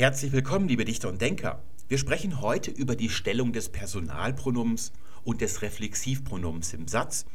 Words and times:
Herzlich 0.00 0.32
willkommen, 0.32 0.66
liebe 0.66 0.86
Dichter 0.86 1.10
und 1.10 1.20
Denker. 1.20 1.62
Wir 1.88 1.98
sprechen 1.98 2.40
heute 2.40 2.70
über 2.70 2.96
die 2.96 3.10
Stellung 3.10 3.52
des 3.52 3.68
Personalpronoms 3.68 4.92
und 5.24 5.42
des 5.42 5.60
Reflexivpronoms 5.60 6.72
im 6.72 6.88
Satz. 6.88 7.26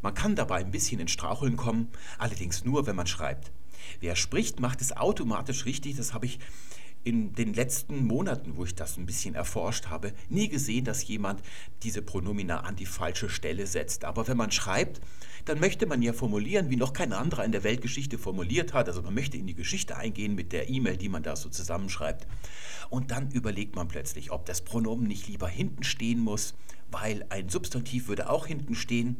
Man 0.00 0.14
kann 0.14 0.34
dabei 0.34 0.60
ein 0.60 0.70
bisschen 0.70 1.00
in 1.00 1.08
Straucheln 1.08 1.58
kommen, 1.58 1.90
allerdings 2.16 2.64
nur, 2.64 2.86
wenn 2.86 2.96
man 2.96 3.06
schreibt. 3.06 3.52
Wer 4.00 4.16
spricht, 4.16 4.58
macht 4.58 4.80
es 4.80 4.96
automatisch 4.96 5.66
richtig. 5.66 5.96
Das 5.96 6.14
habe 6.14 6.24
ich 6.24 6.38
in 7.04 7.34
den 7.34 7.52
letzten 7.52 8.06
Monaten, 8.06 8.56
wo 8.56 8.64
ich 8.64 8.74
das 8.74 8.96
ein 8.96 9.04
bisschen 9.04 9.34
erforscht 9.34 9.86
habe, 9.88 10.12
nie 10.30 10.48
gesehen, 10.48 10.86
dass 10.86 11.06
jemand 11.06 11.42
diese 11.82 12.00
Pronomina 12.00 12.60
an 12.60 12.76
die 12.76 12.86
falsche 12.86 13.28
Stelle 13.28 13.66
setzt. 13.66 14.04
Aber 14.04 14.26
wenn 14.26 14.38
man 14.38 14.50
schreibt, 14.50 15.02
dann 15.44 15.60
möchte 15.60 15.86
man 15.86 16.00
ja 16.00 16.14
formulieren, 16.14 16.70
wie 16.70 16.76
noch 16.76 16.94
kein 16.94 17.12
anderer 17.12 17.44
in 17.44 17.52
der 17.52 17.62
Weltgeschichte 17.62 18.16
formuliert 18.16 18.72
hat. 18.72 18.88
Also 18.88 19.02
man 19.02 19.14
möchte 19.14 19.36
in 19.36 19.46
die 19.46 19.54
Geschichte 19.54 19.96
eingehen 19.96 20.34
mit 20.34 20.52
der 20.52 20.70
E-Mail, 20.70 20.96
die 20.96 21.10
man 21.10 21.22
da 21.22 21.36
so 21.36 21.50
zusammenschreibt. 21.50 22.26
Und 22.88 23.10
dann 23.10 23.30
überlegt 23.30 23.76
man 23.76 23.86
plötzlich, 23.86 24.30
ob 24.32 24.46
das 24.46 24.62
Pronomen 24.62 25.06
nicht 25.06 25.28
lieber 25.28 25.48
hinten 25.48 25.84
stehen 25.84 26.20
muss, 26.20 26.54
weil 26.90 27.26
ein 27.28 27.50
Substantiv 27.50 28.08
würde 28.08 28.30
auch 28.30 28.46
hinten 28.46 28.74
stehen. 28.74 29.18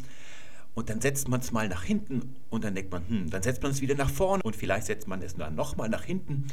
Und 0.75 0.89
dann 0.89 1.03
setzt 1.03 1.29
man 1.29 1.41
es 1.41 1.53
mal 1.53 1.69
nach 1.69 1.85
hinten 1.85 2.35
und 2.49 2.65
dann 2.65 2.75
denkt 2.75 2.91
man, 2.91 3.07
hm, 3.07 3.31
dann 3.31 3.43
setzt 3.43 3.63
man 3.63 3.71
es 3.71 3.81
wieder 3.81 3.95
nach 3.95 4.11
vorne 4.11 4.43
und 4.43 4.57
vielleicht 4.57 4.87
setzt 4.87 5.07
man 5.07 5.23
es 5.23 5.37
dann 5.37 5.55
nochmal 5.55 5.89
nach 5.89 6.03
hinten 6.03 6.49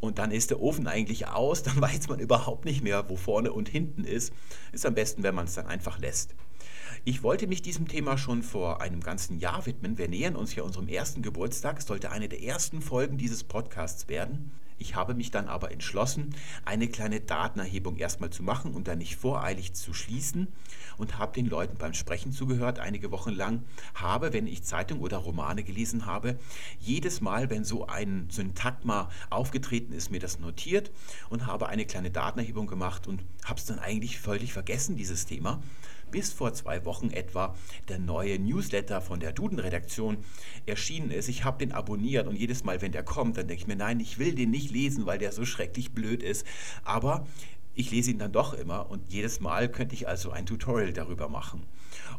und 0.00 0.18
dann 0.18 0.30
ist 0.30 0.50
der 0.50 0.60
Ofen 0.60 0.86
eigentlich 0.86 1.28
aus, 1.28 1.62
dann 1.64 1.80
weiß 1.80 2.08
man 2.08 2.20
überhaupt 2.20 2.64
nicht 2.64 2.82
mehr, 2.82 3.08
wo 3.08 3.16
vorne 3.16 3.52
und 3.52 3.68
hinten 3.68 4.04
ist. 4.04 4.32
Ist 4.72 4.86
am 4.86 4.94
besten, 4.94 5.22
wenn 5.22 5.34
man 5.34 5.46
es 5.46 5.54
dann 5.54 5.66
einfach 5.66 5.98
lässt. 5.98 6.34
Ich 7.04 7.22
wollte 7.22 7.46
mich 7.46 7.62
diesem 7.62 7.88
Thema 7.88 8.18
schon 8.18 8.42
vor 8.42 8.80
einem 8.80 9.00
ganzen 9.00 9.38
Jahr 9.38 9.66
widmen. 9.66 9.98
Wir 9.98 10.08
nähern 10.08 10.36
uns 10.36 10.54
ja 10.54 10.62
unserem 10.62 10.88
ersten 10.88 11.22
Geburtstag. 11.22 11.78
Es 11.78 11.86
sollte 11.86 12.10
eine 12.10 12.28
der 12.28 12.42
ersten 12.42 12.82
Folgen 12.82 13.18
dieses 13.18 13.44
Podcasts 13.44 14.08
werden. 14.08 14.52
Ich 14.78 14.94
habe 14.94 15.14
mich 15.14 15.30
dann 15.30 15.48
aber 15.48 15.72
entschlossen, 15.72 16.34
eine 16.64 16.88
kleine 16.88 17.20
Datenerhebung 17.20 17.96
erstmal 17.96 18.30
zu 18.30 18.42
machen 18.42 18.74
und 18.74 18.88
dann 18.88 18.98
nicht 18.98 19.16
voreilig 19.16 19.74
zu 19.74 19.92
schließen 19.92 20.48
und 20.96 21.18
habe 21.18 21.34
den 21.34 21.46
Leuten 21.46 21.76
beim 21.78 21.94
Sprechen 21.94 22.32
zugehört, 22.32 22.78
einige 22.78 23.10
Wochen 23.10 23.32
lang, 23.32 23.64
habe, 23.94 24.32
wenn 24.32 24.46
ich 24.46 24.62
Zeitung 24.62 25.00
oder 25.00 25.18
Romane 25.18 25.64
gelesen 25.64 26.06
habe, 26.06 26.38
jedes 26.80 27.20
Mal, 27.20 27.50
wenn 27.50 27.64
so 27.64 27.86
ein 27.86 28.28
Syntagma 28.30 29.10
aufgetreten 29.30 29.92
ist, 29.92 30.10
mir 30.10 30.20
das 30.20 30.38
notiert 30.38 30.90
und 31.28 31.46
habe 31.46 31.68
eine 31.68 31.84
kleine 31.84 32.10
Datenerhebung 32.10 32.66
gemacht 32.66 33.06
und 33.06 33.24
habe 33.44 33.58
es 33.58 33.66
dann 33.66 33.78
eigentlich 33.78 34.20
völlig 34.20 34.52
vergessen, 34.52 34.96
dieses 34.96 35.26
Thema 35.26 35.60
bis 36.10 36.32
vor 36.32 36.52
zwei 36.54 36.84
Wochen 36.84 37.10
etwa 37.10 37.54
der 37.88 37.98
neue 37.98 38.38
Newsletter 38.38 39.00
von 39.00 39.20
der 39.20 39.32
Duden-Redaktion 39.32 40.18
erschienen 40.66 41.10
ist. 41.10 41.28
Ich 41.28 41.44
habe 41.44 41.58
den 41.58 41.72
abonniert 41.72 42.26
und 42.26 42.36
jedes 42.36 42.64
Mal, 42.64 42.80
wenn 42.82 42.92
der 42.92 43.02
kommt, 43.02 43.36
dann 43.36 43.48
denke 43.48 43.62
ich 43.62 43.68
mir, 43.68 43.76
nein, 43.76 44.00
ich 44.00 44.18
will 44.18 44.34
den 44.34 44.50
nicht 44.50 44.70
lesen, 44.70 45.06
weil 45.06 45.18
der 45.18 45.32
so 45.32 45.44
schrecklich 45.44 45.92
blöd 45.92 46.22
ist. 46.22 46.46
Aber 46.84 47.26
ich 47.74 47.90
lese 47.90 48.10
ihn 48.10 48.18
dann 48.18 48.32
doch 48.32 48.54
immer 48.54 48.90
und 48.90 49.12
jedes 49.12 49.40
Mal 49.40 49.70
könnte 49.70 49.94
ich 49.94 50.08
also 50.08 50.30
ein 50.30 50.46
Tutorial 50.46 50.92
darüber 50.92 51.28
machen. 51.28 51.62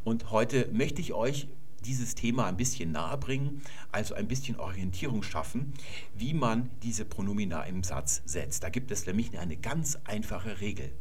Und 0.03 0.31
heute 0.31 0.69
möchte 0.71 1.01
ich 1.01 1.13
euch 1.13 1.47
dieses 1.85 2.15
Thema 2.15 2.45
ein 2.47 2.57
bisschen 2.57 2.91
nahe 2.91 3.17
bringen, 3.17 3.61
also 3.91 4.15
ein 4.15 4.27
bisschen 4.27 4.59
Orientierung 4.59 5.23
schaffen, 5.23 5.73
wie 6.15 6.33
man 6.33 6.69
diese 6.83 7.05
Pronomina 7.05 7.63
im 7.63 7.83
Satz 7.83 8.21
setzt. 8.25 8.63
Da 8.63 8.69
gibt 8.69 8.91
es 8.91 9.05
nämlich 9.05 9.37
eine 9.37 9.57
ganz 9.57 9.97
einfache 10.05 10.61
Regel. 10.61 10.91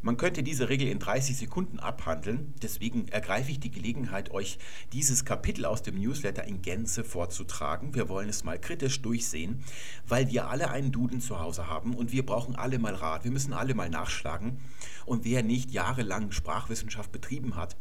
Man 0.00 0.16
könnte 0.16 0.44
diese 0.44 0.68
Regel 0.68 0.86
in 0.86 1.00
30 1.00 1.36
Sekunden 1.36 1.80
abhandeln, 1.80 2.54
deswegen 2.62 3.08
ergreife 3.08 3.50
ich 3.50 3.58
die 3.58 3.72
Gelegenheit, 3.72 4.30
euch 4.30 4.58
dieses 4.92 5.24
Kapitel 5.24 5.64
aus 5.64 5.82
dem 5.82 5.98
Newsletter 5.98 6.44
in 6.44 6.62
Gänze 6.62 7.02
vorzutragen. 7.02 7.96
Wir 7.96 8.08
wollen 8.08 8.28
es 8.28 8.44
mal 8.44 8.60
kritisch 8.60 9.02
durchsehen, 9.02 9.64
weil 10.06 10.30
wir 10.30 10.48
alle 10.48 10.70
einen 10.70 10.92
Duden 10.92 11.20
zu 11.20 11.40
Hause 11.40 11.66
haben 11.66 11.94
und 11.94 12.12
wir 12.12 12.24
brauchen 12.24 12.54
alle 12.54 12.78
mal 12.78 12.94
Rat. 12.94 13.24
Wir 13.24 13.32
müssen 13.32 13.52
alle 13.52 13.74
mal 13.74 13.90
nachschlagen. 13.90 14.60
Und 15.04 15.24
wer 15.24 15.42
nicht 15.42 15.72
jahrelang 15.72 16.30
Sprachwissenschaft 16.30 17.10
betrieben 17.10 17.56
hat, 17.56 17.76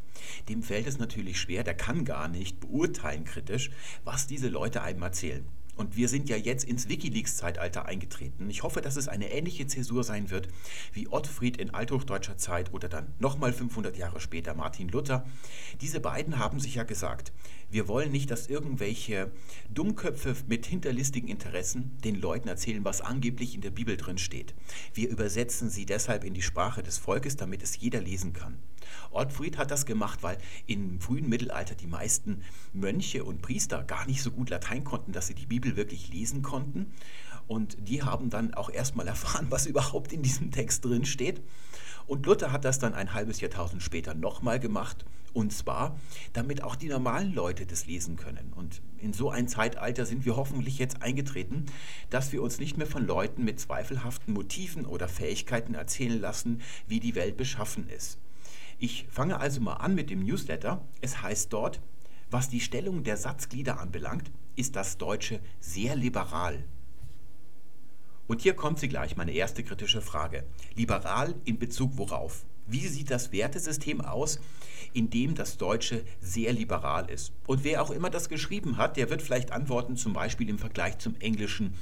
dem 0.49 0.63
fällt 0.63 0.87
es 0.87 0.97
natürlich 0.97 1.39
schwer, 1.39 1.63
der 1.63 1.75
kann 1.75 2.03
gar 2.03 2.27
nicht 2.29 2.59
beurteilen 2.59 3.25
kritisch, 3.25 3.69
was 4.03 4.25
diese 4.25 4.49
Leute 4.49 4.81
einem 4.81 5.03
erzählen. 5.03 5.45
Und 5.77 5.95
wir 5.95 6.09
sind 6.09 6.27
ja 6.27 6.35
jetzt 6.35 6.63
ins 6.63 6.89
Wikileaks-Zeitalter 6.89 7.85
eingetreten. 7.85 8.49
Ich 8.49 8.63
hoffe, 8.63 8.81
dass 8.81 8.95
es 8.95 9.07
eine 9.07 9.31
ähnliche 9.31 9.67
Zäsur 9.67 10.03
sein 10.03 10.29
wird 10.29 10.49
wie 10.91 11.07
Ottfried 11.07 11.57
in 11.57 11.69
althochdeutscher 11.73 12.37
Zeit 12.37 12.73
oder 12.73 12.89
dann 12.89 13.13
nochmal 13.19 13.53
500 13.53 13.95
Jahre 13.95 14.19
später 14.19 14.55
Martin 14.55 14.89
Luther. 14.89 15.25
Diese 15.81 15.99
beiden 15.99 16.39
haben 16.39 16.59
sich 16.59 16.75
ja 16.75 16.83
gesagt, 16.83 17.31
wir 17.69 17.87
wollen 17.87 18.11
nicht, 18.11 18.31
dass 18.31 18.47
irgendwelche 18.47 19.31
Dummköpfe 19.69 20.35
mit 20.47 20.65
hinterlistigen 20.65 21.27
Interessen 21.27 21.97
den 22.03 22.15
Leuten 22.15 22.47
erzählen, 22.47 22.85
was 22.85 23.01
angeblich 23.01 23.55
in 23.55 23.61
der 23.61 23.71
Bibel 23.71 23.97
drin 23.97 24.17
steht. 24.17 24.55
Wir 24.93 25.09
übersetzen 25.09 25.69
sie 25.69 25.85
deshalb 25.85 26.23
in 26.23 26.33
die 26.33 26.41
Sprache 26.41 26.81
des 26.81 26.97
Volkes, 26.97 27.35
damit 27.35 27.63
es 27.63 27.77
jeder 27.77 27.99
lesen 27.99 28.31
kann. 28.31 28.57
Ottfried 29.11 29.57
hat 29.57 29.71
das 29.71 29.85
gemacht, 29.85 30.23
weil 30.23 30.37
im 30.65 31.01
frühen 31.01 31.27
Mittelalter 31.27 31.75
die 31.75 31.87
meisten 31.87 32.41
Mönche 32.71 33.25
und 33.25 33.41
Priester 33.41 33.83
gar 33.83 34.05
nicht 34.05 34.21
so 34.21 34.31
gut 34.31 34.49
Latein 34.49 34.83
konnten, 34.83 35.11
dass 35.11 35.27
sie 35.27 35.35
die 35.35 35.45
Bibel 35.45 35.75
wirklich 35.75 36.07
lesen 36.07 36.41
konnten. 36.41 36.93
Und 37.47 37.77
die 37.79 38.03
haben 38.03 38.29
dann 38.29 38.53
auch 38.53 38.69
erstmal 38.69 39.07
erfahren, 39.07 39.47
was 39.49 39.65
überhaupt 39.67 40.13
in 40.13 40.21
diesem 40.21 40.51
Text 40.51 40.85
drin 40.85 41.05
steht. 41.05 41.41
Und 42.05 42.25
Luther 42.25 42.51
hat 42.51 42.63
das 42.63 42.79
dann 42.79 42.93
ein 42.93 43.13
halbes 43.13 43.41
Jahrtausend 43.41 43.83
später 43.83 44.13
nochmal 44.13 44.59
gemacht. 44.59 45.05
Und 45.37 45.53
zwar, 45.53 45.99
damit 46.33 46.63
auch 46.63 46.75
die 46.75 46.89
normalen 46.89 47.31
Leute 47.31 47.67
das 47.67 47.85
lesen 47.85 48.15
können. 48.15 48.53
Und 48.55 48.81
in 48.97 49.13
so 49.13 49.29
ein 49.29 49.47
Zeitalter 49.47 50.03
sind 50.07 50.25
wir 50.25 50.35
hoffentlich 50.35 50.79
jetzt 50.79 51.03
eingetreten, 51.03 51.67
dass 52.09 52.31
wir 52.31 52.41
uns 52.41 52.57
nicht 52.57 52.75
mehr 52.75 52.87
von 52.87 53.05
Leuten 53.05 53.45
mit 53.45 53.59
zweifelhaften 53.59 54.33
Motiven 54.33 54.87
oder 54.87 55.07
Fähigkeiten 55.07 55.75
erzählen 55.75 56.19
lassen, 56.19 56.61
wie 56.87 56.99
die 56.99 57.13
Welt 57.13 57.37
beschaffen 57.37 57.87
ist. 57.87 58.17
Ich 58.79 59.05
fange 59.11 59.39
also 59.39 59.61
mal 59.61 59.75
an 59.75 59.93
mit 59.93 60.09
dem 60.09 60.25
Newsletter. 60.25 60.83
Es 61.01 61.21
heißt 61.21 61.53
dort, 61.53 61.81
was 62.31 62.49
die 62.49 62.59
Stellung 62.59 63.03
der 63.03 63.17
Satzglieder 63.17 63.79
anbelangt, 63.79 64.31
ist 64.55 64.75
das 64.75 64.97
Deutsche 64.97 65.39
sehr 65.59 65.95
liberal. 65.95 66.65
Und 68.25 68.41
hier 68.41 68.55
kommt 68.55 68.79
sie 68.79 68.87
gleich, 68.87 69.15
meine 69.15 69.33
erste 69.33 69.63
kritische 69.63 70.01
Frage. 70.01 70.45
Liberal 70.73 71.35
in 71.45 71.59
Bezug 71.59 71.95
worauf? 71.95 72.43
Wie 72.67 72.85
sieht 72.87 73.11
das 73.11 73.31
Wertesystem 73.31 74.01
aus, 74.01 74.39
in 74.93 75.09
dem 75.09 75.35
das 75.35 75.57
Deutsche 75.57 76.03
sehr 76.19 76.51
liberal 76.51 77.09
ist? 77.09 77.31
Und 77.45 77.63
wer 77.63 77.81
auch 77.81 77.91
immer 77.91 78.09
das 78.09 78.27
geschrieben 78.27 78.77
hat, 78.77 78.97
der 78.97 79.09
wird 79.09 79.21
vielleicht 79.21 79.53
antworten, 79.53 79.95
zum 79.95 80.11
Beispiel 80.11 80.49
im 80.49 80.59
Vergleich 80.59 80.97
zum 80.97 81.15
Englischen, 81.19 81.73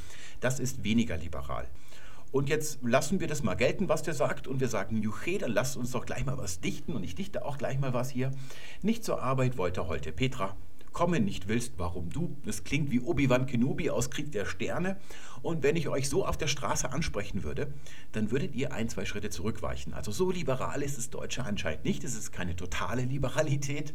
das 0.42 0.60
ist 0.60 0.84
weniger 0.84 1.18
liberal. 1.18 1.68
Und 2.32 2.50
jetzt 2.50 2.80
lassen 2.84 3.20
wir 3.20 3.28
das 3.28 3.42
mal 3.42 3.56
gelten, 3.56 3.90
was 3.90 4.04
der 4.04 4.14
sagt, 4.14 4.48
und 4.48 4.60
wir 4.60 4.68
sagen, 4.68 5.02
Juche, 5.02 5.40
dann 5.40 5.54
lasst 5.54 5.76
uns 5.76 5.92
doch 5.92 6.06
gleich 6.06 6.26
mal 6.26 6.38
was 6.38 6.60
dichten, 6.60 6.94
und 6.94 7.04
ich 7.04 7.16
dichte 7.16 7.46
auch 7.46 7.58
gleich 7.58 7.80
mal 7.80 7.94
was 7.94 8.12
hier. 8.12 8.32
Nicht 8.84 9.04
zur 9.04 9.24
Arbeit 9.24 9.58
wollte 9.58 9.88
heute 9.88 10.12
Petra, 10.12 10.56
kommen 10.96 11.26
nicht 11.26 11.50
willst, 11.50 11.74
warum 11.76 12.10
du. 12.10 12.38
Das 12.46 12.64
klingt 12.64 12.90
wie 12.90 13.02
Obi-Wan 13.02 13.48
Kenobi 13.48 13.90
aus 13.90 14.10
Krieg 14.10 14.32
der 14.32 14.46
Sterne. 14.46 14.96
Und 15.42 15.62
wenn 15.62 15.76
ich 15.76 15.90
euch 15.90 16.08
so 16.08 16.26
auf 16.26 16.38
der 16.38 16.48
Straße 16.48 16.90
ansprechen 16.92 17.44
würde, 17.44 17.68
dann 18.14 18.32
würdet 18.32 18.56
ihr 18.56 18.72
ein, 18.72 18.88
zwei 18.88 19.04
Schritte 19.04 19.30
zurückweichen. 19.30 19.94
Also 19.94 20.14
so 20.14 20.32
liberal 20.32 20.82
ist 20.82 20.98
das 20.98 21.10
Deutsche 21.10 21.44
anscheinend 21.44 21.84
nicht. 21.84 22.06
Es 22.06 22.16
ist 22.16 22.32
keine 22.32 22.56
totale 22.56 23.04
Liberalität. 23.04 23.94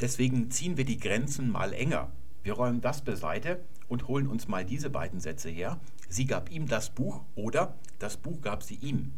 Deswegen 0.00 0.50
ziehen 0.50 0.76
wir 0.76 0.84
die 0.84 0.98
Grenzen 0.98 1.52
mal 1.52 1.72
enger. 1.72 2.10
Wir 2.42 2.54
räumen 2.54 2.80
das 2.80 3.02
beiseite 3.02 3.60
und 3.86 4.08
holen 4.08 4.26
uns 4.26 4.48
mal 4.48 4.64
diese 4.64 4.90
beiden 4.90 5.20
Sätze 5.20 5.50
her. 5.50 5.78
Sie 6.08 6.26
gab 6.26 6.50
ihm 6.50 6.66
das 6.66 6.90
Buch 6.90 7.22
oder 7.36 7.76
das 8.00 8.16
Buch 8.16 8.40
gab 8.40 8.64
sie 8.64 8.74
ihm. 8.82 9.12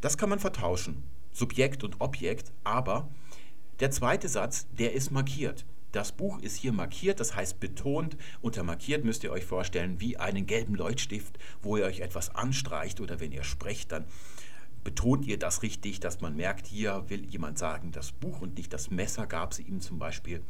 Das 0.00 0.16
kann 0.16 0.30
man 0.30 0.38
vertauschen, 0.38 1.02
Subjekt 1.32 1.84
und 1.84 2.00
Objekt, 2.00 2.50
aber 2.64 3.10
der 3.80 3.90
zweite 3.90 4.30
Satz, 4.30 4.66
der 4.78 4.94
ist 4.94 5.10
markiert. 5.10 5.66
Das 5.92 6.12
Buch 6.12 6.38
ist 6.40 6.56
hier 6.56 6.72
markiert, 6.72 7.18
das 7.18 7.34
heißt 7.34 7.58
betont. 7.58 8.16
Unter 8.40 8.62
markiert 8.62 9.04
müsst 9.04 9.24
ihr 9.24 9.32
euch 9.32 9.44
vorstellen 9.44 10.00
wie 10.00 10.16
einen 10.16 10.46
gelben 10.46 10.74
Leuchtstift, 10.74 11.38
wo 11.62 11.76
ihr 11.76 11.84
euch 11.84 12.00
etwas 12.00 12.34
anstreicht 12.34 13.00
oder 13.00 13.18
wenn 13.20 13.32
ihr 13.32 13.44
sprecht, 13.44 13.90
dann 13.92 14.04
betont 14.84 15.26
ihr 15.26 15.38
das 15.38 15.62
richtig, 15.62 16.00
dass 16.00 16.20
man 16.20 16.36
merkt, 16.36 16.66
hier 16.66 17.04
will 17.08 17.24
jemand 17.24 17.58
sagen, 17.58 17.92
das 17.92 18.12
Buch 18.12 18.40
und 18.40 18.56
nicht 18.56 18.72
das 18.72 18.90
Messer 18.90 19.26
gab 19.26 19.52
sie 19.52 19.62
ihm 19.62 19.80
zum 19.80 19.98
Beispiel. 19.98 20.42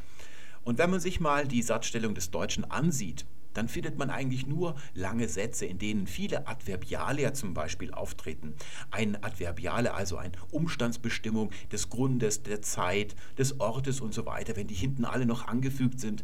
Und 0.63 0.77
wenn 0.77 0.91
man 0.91 0.99
sich 0.99 1.19
mal 1.19 1.47
die 1.47 1.63
Satzstellung 1.63 2.13
des 2.13 2.29
Deutschen 2.31 2.69
ansieht, 2.69 3.25
dann 3.53 3.67
findet 3.67 3.97
man 3.97 4.09
eigentlich 4.09 4.47
nur 4.47 4.75
lange 4.93 5.27
Sätze, 5.27 5.65
in 5.65 5.77
denen 5.77 6.07
viele 6.07 6.47
Adverbiale 6.47 7.33
zum 7.33 7.53
Beispiel 7.53 7.91
auftreten. 7.91 8.55
Ein 8.91 9.21
Adverbiale, 9.23 9.93
also 9.93 10.17
eine 10.17 10.33
Umstandsbestimmung 10.51 11.51
des 11.71 11.89
Grundes, 11.89 12.43
der 12.43 12.61
Zeit, 12.61 13.15
des 13.37 13.59
Ortes 13.59 14.01
und 14.01 14.13
so 14.13 14.25
weiter, 14.25 14.55
wenn 14.55 14.67
die 14.67 14.75
hinten 14.75 15.05
alle 15.05 15.25
noch 15.25 15.47
angefügt 15.47 15.99
sind, 15.99 16.23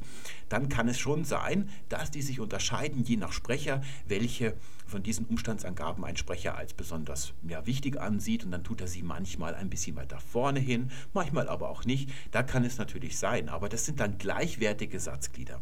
dann 0.50 0.69
kann 0.69 0.88
es 0.88 1.00
schon 1.00 1.24
sein, 1.24 1.69
dass 1.89 2.12
die 2.12 2.21
sich 2.21 2.39
unterscheiden, 2.39 3.03
je 3.03 3.18
nach 3.18 3.31
Sprecher, 3.31 3.81
welche 4.07 4.56
von 4.88 5.04
diesen 5.04 5.25
Umstandsangaben 5.25 6.04
ein 6.04 6.18
Sprecher 6.18 6.56
als 6.56 6.74
besonders 6.74 7.34
ja, 7.48 7.66
wichtig 7.66 8.00
ansieht 8.00 8.44
und 8.44 8.51
dann 8.51 8.63
tut 8.63 8.81
er 8.81 8.88
sie 8.88 9.04
manchmal 9.04 9.54
ein 9.54 9.69
bisschen 9.69 9.95
weiter 9.95 10.19
vorne 10.19 10.60
hin, 10.60 10.89
manchmal 11.13 11.50
aber 11.50 11.69
auch 11.69 11.86
nicht. 11.86 12.10
Da 12.31 12.44
kann 12.44 12.63
es 12.63 12.78
natürlich 12.78 13.18
sein, 13.18 13.50
aber 13.50 13.69
das 13.69 13.86
sind 13.86 14.00
dann 14.00 14.18
gleichwertige 14.18 15.00
Satzglieder. 15.00 15.62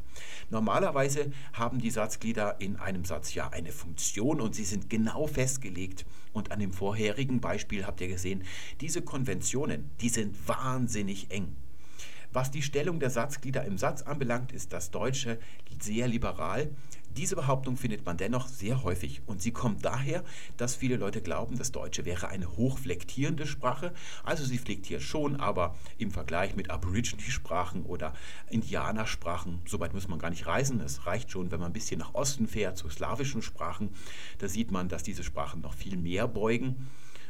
Normalerweise 0.49 1.31
haben 1.53 1.79
die 1.79 1.91
Satzglieder 1.91 2.61
in 2.61 2.77
einem 2.77 3.05
Satz 3.05 3.33
ja 3.33 3.49
eine 3.49 3.71
Funktion 3.71 4.39
und 4.39 4.55
sie 4.55 4.65
sind 4.65 4.89
genau 4.89 5.27
festgelegt. 5.27 6.05
Und 6.33 6.51
an 6.51 6.59
dem 6.59 6.73
vorherigen 6.73 7.39
Beispiel 7.39 7.85
habt 7.85 8.01
ihr 8.01 8.09
gesehen, 8.09 8.43
diese 8.81 9.01
Konventionen, 9.01 9.89
die 10.01 10.09
sind 10.09 10.47
wahnsinnig 10.47 11.31
eng. 11.31 11.55
Was 12.35 12.51
die 12.51 12.61
Stellung 12.61 12.99
der 12.99 13.11
Satzglieder 13.11 13.63
im 13.63 13.77
Satz 13.77 14.01
anbelangt, 14.01 14.51
ist 14.51 14.73
das 14.73 14.91
Deutsche 14.91 15.39
sehr 15.79 16.09
liberal. 16.09 16.69
Diese 17.15 17.37
Behauptung 17.37 17.77
findet 17.77 18.05
man 18.05 18.17
dennoch 18.17 18.49
sehr 18.49 18.83
häufig 18.83 19.21
und 19.25 19.41
sie 19.41 19.51
kommt 19.51 19.85
daher, 19.85 20.21
dass 20.57 20.75
viele 20.75 20.97
Leute 20.97 21.21
glauben, 21.21 21.57
das 21.57 21.71
Deutsche 21.71 22.03
wäre 22.03 22.27
eine 22.27 22.57
hochflektierende 22.57 23.47
Sprache. 23.47 23.93
Also 24.25 24.43
sie 24.43 24.57
flektiert 24.57 25.01
schon, 25.01 25.37
aber 25.37 25.77
im 25.97 26.11
Vergleich 26.11 26.57
mit 26.57 26.69
Aborigine-Sprachen 26.69 27.83
oder 27.83 28.11
Indianersprachen, 28.49 29.61
soweit 29.65 29.93
muss 29.93 30.09
man 30.09 30.19
gar 30.19 30.29
nicht 30.29 30.45
reisen. 30.45 30.81
Es 30.81 31.05
reicht 31.05 31.31
schon, 31.31 31.51
wenn 31.51 31.61
man 31.61 31.69
ein 31.69 31.73
bisschen 31.73 31.99
nach 31.99 32.15
Osten 32.15 32.47
fährt 32.47 32.77
zu 32.77 32.89
slawischen 32.89 33.43
Sprachen. 33.43 33.91
Da 34.39 34.49
sieht 34.49 34.71
man, 34.71 34.89
dass 34.89 35.03
diese 35.03 35.23
Sprachen 35.23 35.61
noch 35.61 35.73
viel 35.73 35.95
mehr 35.95 36.27
beugen. 36.27 36.89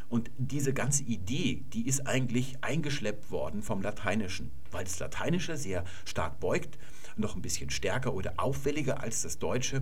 Und 0.09 0.29
diese 0.37 0.73
ganze 0.73 1.03
Idee, 1.03 1.63
die 1.73 1.87
ist 1.87 2.07
eigentlich 2.07 2.57
eingeschleppt 2.61 3.31
worden 3.31 3.61
vom 3.61 3.81
Lateinischen, 3.81 4.51
weil 4.71 4.83
das 4.83 4.99
Lateinische 4.99 5.57
sehr 5.57 5.83
stark 6.05 6.39
beugt 6.39 6.77
noch 7.17 7.35
ein 7.35 7.41
bisschen 7.41 7.69
stärker 7.69 8.13
oder 8.13 8.33
auffälliger 8.37 9.01
als 9.01 9.21
das 9.21 9.39
Deutsche. 9.39 9.81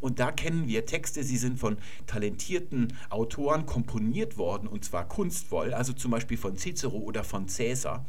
Und 0.00 0.18
da 0.18 0.32
kennen 0.32 0.68
wir 0.68 0.86
Texte, 0.86 1.24
sie 1.24 1.36
sind 1.36 1.58
von 1.58 1.78
talentierten 2.06 2.92
Autoren 3.10 3.66
komponiert 3.66 4.36
worden 4.36 4.68
und 4.68 4.84
zwar 4.84 5.08
kunstvoll, 5.08 5.72
also 5.72 5.92
zum 5.92 6.10
Beispiel 6.10 6.36
von 6.36 6.56
Cicero 6.56 6.96
oder 6.96 7.24
von 7.24 7.46
Caesar. 7.46 8.04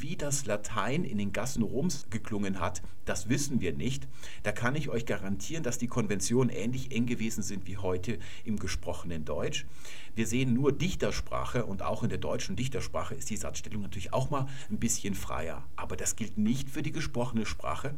Wie 0.00 0.14
das 0.14 0.46
Latein 0.46 1.02
in 1.02 1.18
den 1.18 1.32
Gassen 1.32 1.64
Roms 1.64 2.06
geklungen 2.08 2.60
hat, 2.60 2.82
das 3.04 3.28
wissen 3.28 3.60
wir 3.60 3.72
nicht. 3.72 4.06
Da 4.44 4.52
kann 4.52 4.76
ich 4.76 4.90
euch 4.90 5.06
garantieren, 5.06 5.64
dass 5.64 5.76
die 5.76 5.88
Konventionen 5.88 6.50
ähnlich 6.50 6.92
eng 6.92 7.06
gewesen 7.06 7.42
sind 7.42 7.66
wie 7.66 7.78
heute 7.78 8.20
im 8.44 8.60
gesprochenen 8.60 9.24
Deutsch. 9.24 9.66
Wir 10.14 10.28
sehen 10.28 10.54
nur 10.54 10.70
Dichtersprache 10.70 11.66
und 11.66 11.82
auch 11.82 12.04
in 12.04 12.10
der 12.10 12.18
deutschen 12.18 12.54
Dichtersprache 12.54 13.16
ist 13.16 13.28
die 13.28 13.36
Satzstellung 13.36 13.82
natürlich 13.82 14.12
auch 14.12 14.30
mal 14.30 14.46
ein 14.70 14.78
bisschen 14.78 15.16
freier. 15.16 15.64
Aber 15.74 15.96
das 15.96 16.14
gilt 16.14 16.38
nicht 16.38 16.70
für 16.70 16.82
die 16.82 16.92
gesprochene 16.92 17.44
Sprache. 17.44 17.96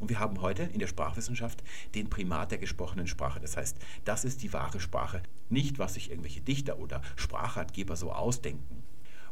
Und 0.00 0.10
wir 0.10 0.20
haben 0.20 0.42
heute 0.42 0.64
in 0.64 0.80
der 0.80 0.86
Sprachwissenschaft 0.86 1.64
den 1.94 2.10
Primat 2.10 2.50
der 2.50 2.58
gesprochenen 2.58 3.06
Sprache. 3.06 3.40
Das 3.40 3.56
heißt, 3.56 3.78
das 4.04 4.26
ist 4.26 4.42
die 4.42 4.52
wahre 4.52 4.80
Sprache, 4.80 5.22
nicht 5.48 5.78
was 5.78 5.94
sich 5.94 6.10
irgendwelche 6.10 6.42
Dichter 6.42 6.78
oder 6.78 7.00
Sprachratgeber 7.16 7.96
so 7.96 8.12
ausdenken. 8.12 8.82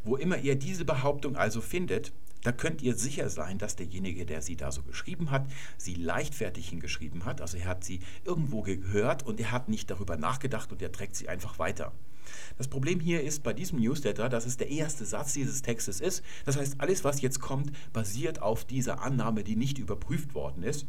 Wo 0.06 0.14
immer 0.16 0.38
ihr 0.38 0.54
diese 0.54 0.84
Behauptung 0.84 1.36
also 1.36 1.60
findet, 1.60 2.12
da 2.44 2.52
könnt 2.52 2.80
ihr 2.80 2.94
sicher 2.94 3.28
sein, 3.28 3.58
dass 3.58 3.74
derjenige, 3.74 4.24
der 4.24 4.40
sie 4.40 4.56
da 4.56 4.70
so 4.70 4.84
geschrieben 4.84 5.32
hat, 5.32 5.50
sie 5.78 5.94
leichtfertig 5.96 6.68
hingeschrieben 6.68 7.24
hat. 7.24 7.40
Also 7.40 7.56
er 7.56 7.64
hat 7.64 7.82
sie 7.82 7.98
irgendwo 8.24 8.62
gehört 8.62 9.24
und 9.26 9.40
er 9.40 9.50
hat 9.50 9.68
nicht 9.68 9.90
darüber 9.90 10.16
nachgedacht 10.16 10.70
und 10.70 10.80
er 10.80 10.92
trägt 10.92 11.16
sie 11.16 11.28
einfach 11.28 11.58
weiter. 11.58 11.90
Das 12.56 12.68
Problem 12.68 13.00
hier 13.00 13.20
ist 13.20 13.42
bei 13.42 13.52
diesem 13.52 13.80
Newsletter, 13.80 14.28
dass 14.28 14.46
es 14.46 14.56
der 14.56 14.70
erste 14.70 15.04
Satz 15.04 15.32
dieses 15.32 15.62
Textes 15.62 16.00
ist. 16.00 16.22
Das 16.44 16.56
heißt, 16.56 16.80
alles, 16.80 17.02
was 17.02 17.20
jetzt 17.20 17.40
kommt, 17.40 17.72
basiert 17.92 18.40
auf 18.40 18.64
dieser 18.64 19.02
Annahme, 19.02 19.42
die 19.42 19.56
nicht 19.56 19.78
überprüft 19.78 20.34
worden 20.34 20.62
ist. 20.62 20.86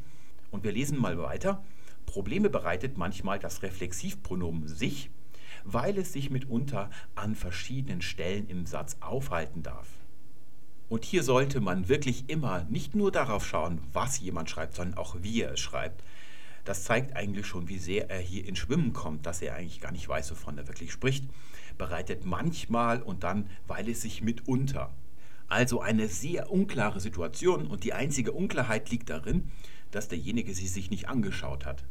Und 0.52 0.64
wir 0.64 0.72
lesen 0.72 1.02
mal 1.02 1.18
weiter. 1.18 1.64
Probleme 2.06 2.52
bereitet 2.52 3.00
manchmal 3.00 3.40
das 3.40 3.64
Reflexivpronomen 3.64 4.68
sich, 4.68 5.10
weil 5.68 5.98
es 5.98 6.14
sich 6.14 6.30
mitunter 6.30 6.90
an 7.16 7.36
verschiedenen 7.36 8.02
Stellen 8.02 8.48
im 8.48 8.66
Satz 8.66 8.98
aufhalten 9.02 9.64
darf. 9.64 9.88
Und 10.90 11.04
hier 11.04 11.24
sollte 11.24 11.60
man 11.60 11.90
wirklich 11.90 12.30
immer 12.30 12.64
nicht 12.70 12.96
nur 12.96 13.12
darauf 13.12 13.46
schauen, 13.46 13.82
was 13.92 14.20
jemand 14.22 14.50
schreibt, 14.50 14.76
sondern 14.76 14.98
auch 14.98 15.18
wie 15.22 15.42
er 15.42 15.52
es 15.52 15.60
schreibt. 15.60 16.02
Das 16.64 16.86
zeigt 16.86 17.16
eigentlich 17.16 17.46
schon, 17.46 17.68
wie 17.68 17.78
sehr 17.78 18.10
er 18.10 18.20
hier 18.20 18.46
ins 18.46 18.60
Schwimmen 18.60 18.94
kommt, 18.94 19.26
dass 19.26 19.42
er 19.42 19.56
eigentlich 19.56 19.82
gar 19.82 19.92
nicht 19.92 20.08
weiß, 20.08 20.32
wovon 20.32 20.58
er 20.58 20.68
wirklich 20.68 20.94
spricht. 20.94 21.26
Bereitet 21.78 22.26
manchmal 22.26 23.02
und 23.02 23.24
dann, 23.24 23.50
weil 23.68 23.90
es 23.90 24.02
sich 24.02 24.22
mitunter. 24.22 24.94
Also 25.50 25.82
eine 25.82 26.08
sehr 26.08 26.50
unklare 26.50 27.02
Situation 27.02 27.68
und 27.68 27.84
die 27.84 27.94
einzige 27.94 28.32
Unklarheit 28.32 28.90
liegt 28.90 29.10
darin, 29.10 29.52
dass 29.92 30.08
derjenige 30.08 30.54
sie 30.54 30.68
sich 30.68 30.90
nicht 30.90 31.10
angeschaut 31.10 31.66
hat. 31.66 31.84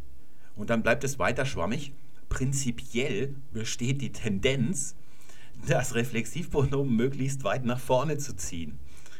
Und 0.56 0.70
dann 0.70 0.82
bleibt 0.82 1.04
es 1.04 1.18
weiter 1.18 1.44
schwammig. 1.44 1.92
Prinzipiell 2.28 3.34
besteht 3.52 4.02
die 4.02 4.12
Tendenz, 4.12 4.94
das 5.66 5.94
Reflexivpronomen 5.94 6.94
möglichst 6.94 7.44
weit 7.44 7.64
nach 7.64 7.80
vorne 7.80 8.18
zu 8.18 8.36
ziehen. 8.36 8.78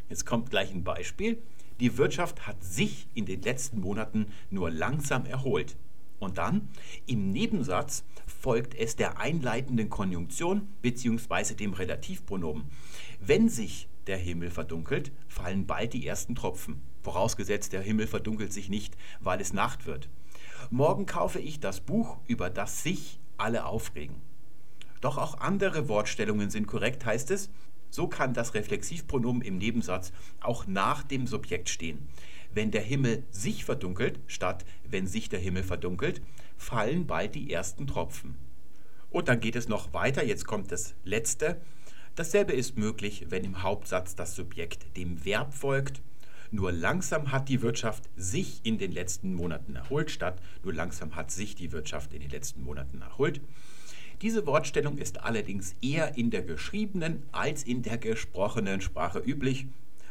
Jetzt 0.09 0.27
kommt 0.27 0.51
gleich 0.51 0.73
ein 0.73 0.85
Beispiel. 0.85 1.43
Die 1.81 1.99
Wirtschaft 1.99 2.47
hat 2.47 2.63
sich 2.63 3.09
in 3.15 3.27
den 3.27 3.43
letzten 3.43 3.81
Monaten 3.81 4.27
nur 4.51 4.71
langsam 4.71 5.27
erholt. 5.27 5.77
Und 6.19 6.39
dann 6.39 6.69
im 7.07 7.31
Nebensatz 7.31 8.05
folgt 8.27 8.75
es 8.75 8.97
der 8.97 9.19
einleitenden 9.19 9.91
Konjunktion 9.91 10.69
bzw. 10.83 11.55
dem 11.55 11.75
Relativpronomen. 11.75 12.65
Wenn 13.21 13.49
sich 13.49 13.89
der 14.07 14.17
Himmel 14.17 14.51
verdunkelt, 14.51 15.13
fallen 15.29 15.67
bald 15.67 15.93
die 15.93 16.07
ersten 16.07 16.35
Tropfen. 16.35 16.81
Vorausgesetzt, 17.03 17.73
der 17.73 17.83
Himmel 17.83 18.07
verdunkelt 18.07 18.53
sich 18.53 18.69
nicht, 18.69 18.97
weil 19.21 19.41
es 19.41 19.53
Nacht 19.53 19.87
wird. 19.87 20.09
Morgen 20.71 21.07
kaufe 21.07 21.39
ich 21.39 21.61
das 21.61 21.81
Buch, 21.81 22.19
über 22.27 22.51
das 22.51 22.83
sich 22.83 23.21
alle 23.37 23.67
aufregen. 23.67 24.17
Doch 25.01 25.17
auch 25.17 25.39
andere 25.39 25.89
Wortstellungen 25.89 26.51
sind 26.51 26.67
korrekt, 26.67 27.05
heißt 27.05 27.31
es. 27.31 27.51
So 27.91 28.09
kann 28.09 28.35
das 28.35 28.55
Reflexivpronomen 28.55 29.43
im 29.43 29.59
Nebensatz 29.59 30.13
auch 30.41 30.67
nach 30.67 31.05
dem 31.05 31.27
Subjekt 31.27 31.69
stehen. 31.69 32.09
Wenn 32.53 32.73
der 32.73 32.83
Himmel 32.83 33.23
sich 33.31 33.65
verdunkelt, 33.65 34.19
statt 34.27 34.65
wenn 34.89 35.07
sich 35.07 35.29
der 35.29 35.39
Himmel 35.39 35.63
verdunkelt, 35.63 36.21
fallen 36.57 37.07
bald 37.07 37.35
die 37.35 37.53
ersten 37.53 37.87
Tropfen. 37.87 38.37
Und 39.11 39.29
dann 39.29 39.41
geht 39.41 39.57
es 39.57 39.69
noch 39.69 39.93
weiter, 39.93 40.25
jetzt 40.25 40.47
kommt 40.47 40.73
das 40.73 40.95
letzte. 41.05 41.61
Dasselbe 42.17 42.55
ist 42.55 42.77
möglich, 42.77 43.27
wenn 43.29 43.45
im 43.45 43.63
Hauptsatz 43.63 44.17
das 44.17 44.35
Subjekt 44.35 44.97
dem 44.97 45.25
Verb 45.25 45.55
folgt. 45.55 46.03
Nur 46.51 46.73
langsam 46.73 47.33
hat 47.33 47.49
die 47.49 47.63
Wirtschaft 47.63 48.05
sich 48.17 48.61
in 48.63 48.79
den 48.79 48.93
letzten 48.93 49.35
Monaten 49.35 49.77
erholt, 49.77 50.11
statt 50.11 50.41
nur 50.63 50.73
langsam 50.75 51.17
hat 51.17 51.31
sich 51.31 51.55
die 51.55 51.73
Wirtschaft 51.73 52.13
in 52.13 52.21
den 52.21 52.31
letzten 52.31 52.63
Monaten 52.63 53.03
erholt. 53.03 53.41
Diese 54.23 54.47
Wortstellung 54.47 54.97
ist 54.97 55.23
allerdings 55.23 55.75
eher 55.83 56.17
in 56.17 56.31
der 56.31 56.43
geschriebenen 56.43 57.23
als 57.33 57.63
in 57.63 57.83
der 57.83 57.99
gesprochenen 57.99 58.81
Sprache 58.81 59.19
üblich, 59.19 59.67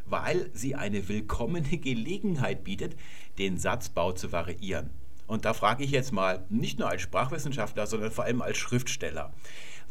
weil 0.06 0.50
sie 0.54 0.76
eine 0.76 1.08
willkommene 1.08 1.78
Gelegenheit 1.78 2.64
bietet, 2.64 2.96
den 3.40 3.58
Satzbau 3.58 4.12
zu 4.12 4.32
variieren. 4.32 4.92
Und 5.28 5.46
da 5.46 5.56
frage 5.56 5.84
ich 5.84 5.90
jetzt 5.90 6.12
mal, 6.12 6.46
nicht 6.50 6.78
nur 6.78 6.90
als 6.90 7.02
Sprachwissenschaftler, 7.02 7.88
sondern 7.88 8.12
vor 8.12 8.26
allem 8.26 8.44
als 8.44 8.58
Schriftsteller. 8.58 9.34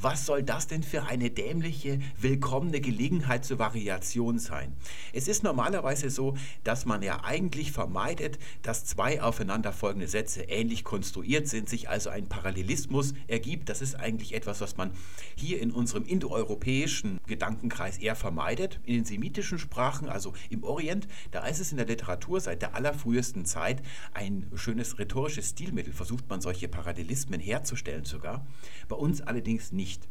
Was 0.01 0.27
soll 0.27 0.43
das 0.43 0.67
denn 0.67 0.83
für 0.83 1.05
eine 1.05 1.31
dämliche, 1.31 1.99
willkommene 2.19 2.81
Gelegenheit 2.81 3.45
zur 3.45 3.59
Variation 3.59 4.39
sein? 4.39 4.75
Es 5.13 5.29
ist 5.29 5.43
normalerweise 5.43 6.11
so, 6.11 6.37
dass 6.63 6.85
man 6.85 7.03
ja 7.03 7.25
eigentlich 7.25 7.73
vermeidet, 7.73 8.39
dass 8.63 8.85
zwei 8.85 9.23
aufeinanderfolgende 9.23 10.09
Sätze 10.09 10.43
ähnlich 10.43 10.85
konstruiert 10.85 11.49
sind, 11.49 11.69
sich 11.69 11.89
also 11.89 12.11
ein 12.11 12.29
Parallelismus 12.29 13.15
ergibt. 13.29 13.69
Das 13.69 13.83
ist 13.83 13.95
eigentlich 13.95 14.35
etwas, 14.35 14.61
was 14.61 14.77
man 14.77 14.91
hier 15.37 15.61
in 15.61 15.71
unserem 15.71 16.05
indoeuropäischen 16.05 17.21
Gedankenkreis 17.27 17.99
eher 17.99 18.17
vermeidet. 18.17 18.81
In 18.85 18.95
den 18.95 19.05
semitischen 19.05 19.59
Sprachen, 19.59 20.09
also 20.09 20.35
im 20.51 20.65
Orient, 20.65 21.09
da 21.31 21.47
ist 21.47 21.61
es 21.61 21.71
in 21.71 21.79
der 21.79 21.87
Literatur 21.87 22.41
seit 22.41 22.63
der 22.63 22.75
allerfrühesten 22.75 23.47
Zeit 23.47 23.83
ein 24.13 24.51
schönes 24.55 24.99
rhetorisches 24.99 25.51
Stilmittel, 25.51 25.93
versucht 25.93 26.29
man 26.29 26.41
solche 26.41 26.69
Parallelismen 26.69 27.41
herzustellen 27.41 28.05
sogar. 28.05 28.47
Bei 28.89 28.97
uns 28.97 29.21
allerdings 29.21 29.73
nicht 29.73 29.84
nicht. 29.85 30.09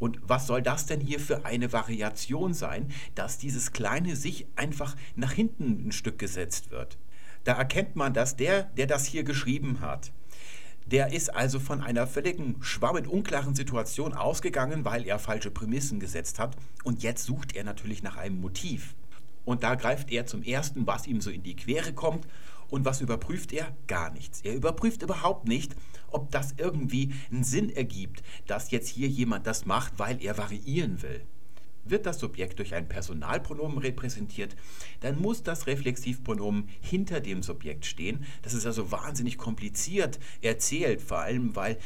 Und 0.00 0.18
was 0.22 0.46
soll 0.46 0.60
das 0.60 0.86
denn 0.86 1.00
hier 1.00 1.20
für 1.20 1.44
eine 1.44 1.72
Variation 1.72 2.52
sein, 2.52 2.90
dass 3.14 3.38
dieses 3.38 3.72
kleine 3.72 4.16
sich 4.16 4.46
einfach 4.56 4.96
nach 5.14 5.32
hinten 5.32 5.88
ein 5.88 5.92
Stück 5.92 6.18
gesetzt 6.18 6.70
wird? 6.72 6.98
Da 7.44 7.52
erkennt 7.54 7.94
man, 7.94 8.12
dass 8.12 8.36
der, 8.36 8.64
der 8.76 8.86
das 8.86 9.06
hier 9.06 9.22
geschrieben 9.22 9.80
hat, 9.80 10.12
der 10.86 11.12
ist 11.12 11.34
also 11.34 11.60
von 11.60 11.80
einer 11.80 12.06
völligen 12.06 12.56
schwammend 12.60 13.06
unklaren 13.06 13.54
Situation 13.54 14.14
ausgegangen, 14.14 14.84
weil 14.84 15.06
er 15.06 15.18
falsche 15.18 15.50
Prämissen 15.50 16.00
gesetzt 16.00 16.38
hat. 16.38 16.56
Und 16.82 17.02
jetzt 17.02 17.24
sucht 17.24 17.54
er 17.54 17.62
natürlich 17.62 18.02
nach 18.02 18.16
einem 18.16 18.40
Motiv. 18.40 18.94
Und 19.44 19.62
da 19.62 19.74
greift 19.76 20.10
er 20.10 20.26
zum 20.26 20.42
Ersten, 20.42 20.86
was 20.86 21.06
ihm 21.06 21.20
so 21.20 21.30
in 21.30 21.42
die 21.42 21.56
Quere 21.56 21.92
kommt. 21.92 22.26
Und 22.70 22.84
was 22.84 23.00
überprüft 23.00 23.52
er? 23.52 23.76
Gar 23.86 24.10
nichts. 24.10 24.40
Er 24.42 24.54
überprüft 24.54 25.02
überhaupt 25.02 25.48
nicht, 25.48 25.74
ob 26.10 26.30
das 26.30 26.54
irgendwie 26.58 27.14
einen 27.30 27.44
Sinn 27.44 27.70
ergibt, 27.70 28.22
dass 28.46 28.70
jetzt 28.70 28.88
hier 28.88 29.08
jemand 29.08 29.46
das 29.46 29.66
macht, 29.66 29.98
weil 29.98 30.22
er 30.22 30.36
variieren 30.38 31.02
will. 31.02 31.22
Wird 31.84 32.04
das 32.04 32.18
Subjekt 32.18 32.58
durch 32.58 32.74
ein 32.74 32.88
Personalpronomen 32.88 33.78
repräsentiert, 33.78 34.56
dann 35.00 35.20
muss 35.20 35.42
das 35.42 35.66
Reflexivpronomen 35.66 36.68
hinter 36.82 37.20
dem 37.20 37.42
Subjekt 37.42 37.86
stehen. 37.86 38.26
Das 38.42 38.52
ist 38.52 38.66
also 38.66 38.90
wahnsinnig 38.90 39.38
kompliziert 39.38 40.18
erzählt, 40.42 41.00
vor 41.00 41.20
allem 41.20 41.56
weil 41.56 41.78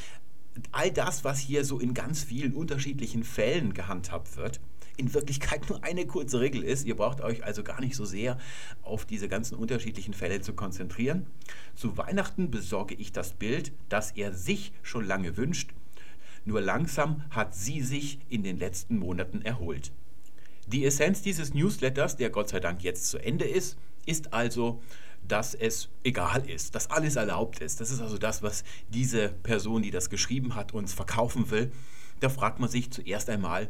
all 0.72 0.90
das, 0.90 1.24
was 1.24 1.38
hier 1.38 1.64
so 1.64 1.78
in 1.78 1.94
ganz 1.94 2.24
vielen 2.24 2.52
unterschiedlichen 2.54 3.22
Fällen 3.22 3.74
gehandhabt 3.74 4.36
wird, 4.36 4.60
in 4.96 5.14
Wirklichkeit 5.14 5.68
nur 5.68 5.82
eine 5.84 6.06
kurze 6.06 6.40
Regel 6.40 6.62
ist. 6.62 6.86
Ihr 6.86 6.96
braucht 6.96 7.20
euch 7.20 7.44
also 7.44 7.62
gar 7.62 7.80
nicht 7.80 7.96
so 7.96 8.04
sehr 8.04 8.38
auf 8.82 9.04
diese 9.04 9.28
ganzen 9.28 9.56
unterschiedlichen 9.56 10.14
Fälle 10.14 10.40
zu 10.40 10.52
konzentrieren. 10.54 11.26
Zu 11.74 11.96
Weihnachten 11.96 12.50
besorge 12.50 12.94
ich 12.94 13.12
das 13.12 13.32
Bild, 13.32 13.72
das 13.88 14.12
er 14.12 14.32
sich 14.32 14.72
schon 14.82 15.04
lange 15.06 15.36
wünscht. 15.36 15.70
Nur 16.44 16.60
langsam 16.60 17.24
hat 17.30 17.54
sie 17.54 17.82
sich 17.82 18.18
in 18.28 18.42
den 18.42 18.58
letzten 18.58 18.98
Monaten 18.98 19.42
erholt. 19.42 19.92
Die 20.66 20.84
Essenz 20.84 21.22
dieses 21.22 21.54
Newsletters, 21.54 22.16
der 22.16 22.30
Gott 22.30 22.48
sei 22.48 22.60
Dank 22.60 22.82
jetzt 22.82 23.06
zu 23.06 23.18
Ende 23.18 23.44
ist, 23.44 23.76
ist 24.06 24.32
also, 24.32 24.82
dass 25.26 25.54
es 25.54 25.88
egal 26.02 26.48
ist, 26.48 26.74
dass 26.74 26.90
alles 26.90 27.16
erlaubt 27.16 27.60
ist. 27.60 27.80
Das 27.80 27.90
ist 27.90 28.00
also 28.00 28.18
das, 28.18 28.42
was 28.42 28.64
diese 28.88 29.28
Person, 29.28 29.82
die 29.82 29.90
das 29.90 30.10
geschrieben 30.10 30.54
hat, 30.54 30.72
uns 30.72 30.92
verkaufen 30.92 31.50
will. 31.50 31.70
Da 32.20 32.28
fragt 32.28 32.60
man 32.60 32.68
sich 32.68 32.90
zuerst 32.90 33.28
einmal, 33.30 33.68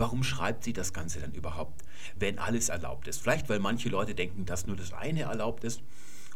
Warum 0.00 0.22
schreibt 0.22 0.64
sie 0.64 0.72
das 0.72 0.94
Ganze 0.94 1.20
dann 1.20 1.32
überhaupt, 1.32 1.84
wenn 2.18 2.38
alles 2.38 2.70
erlaubt 2.70 3.06
ist? 3.06 3.20
Vielleicht, 3.20 3.50
weil 3.50 3.58
manche 3.58 3.90
Leute 3.90 4.14
denken, 4.14 4.46
dass 4.46 4.66
nur 4.66 4.76
das 4.76 4.94
eine 4.94 5.22
erlaubt 5.22 5.62
ist. 5.62 5.82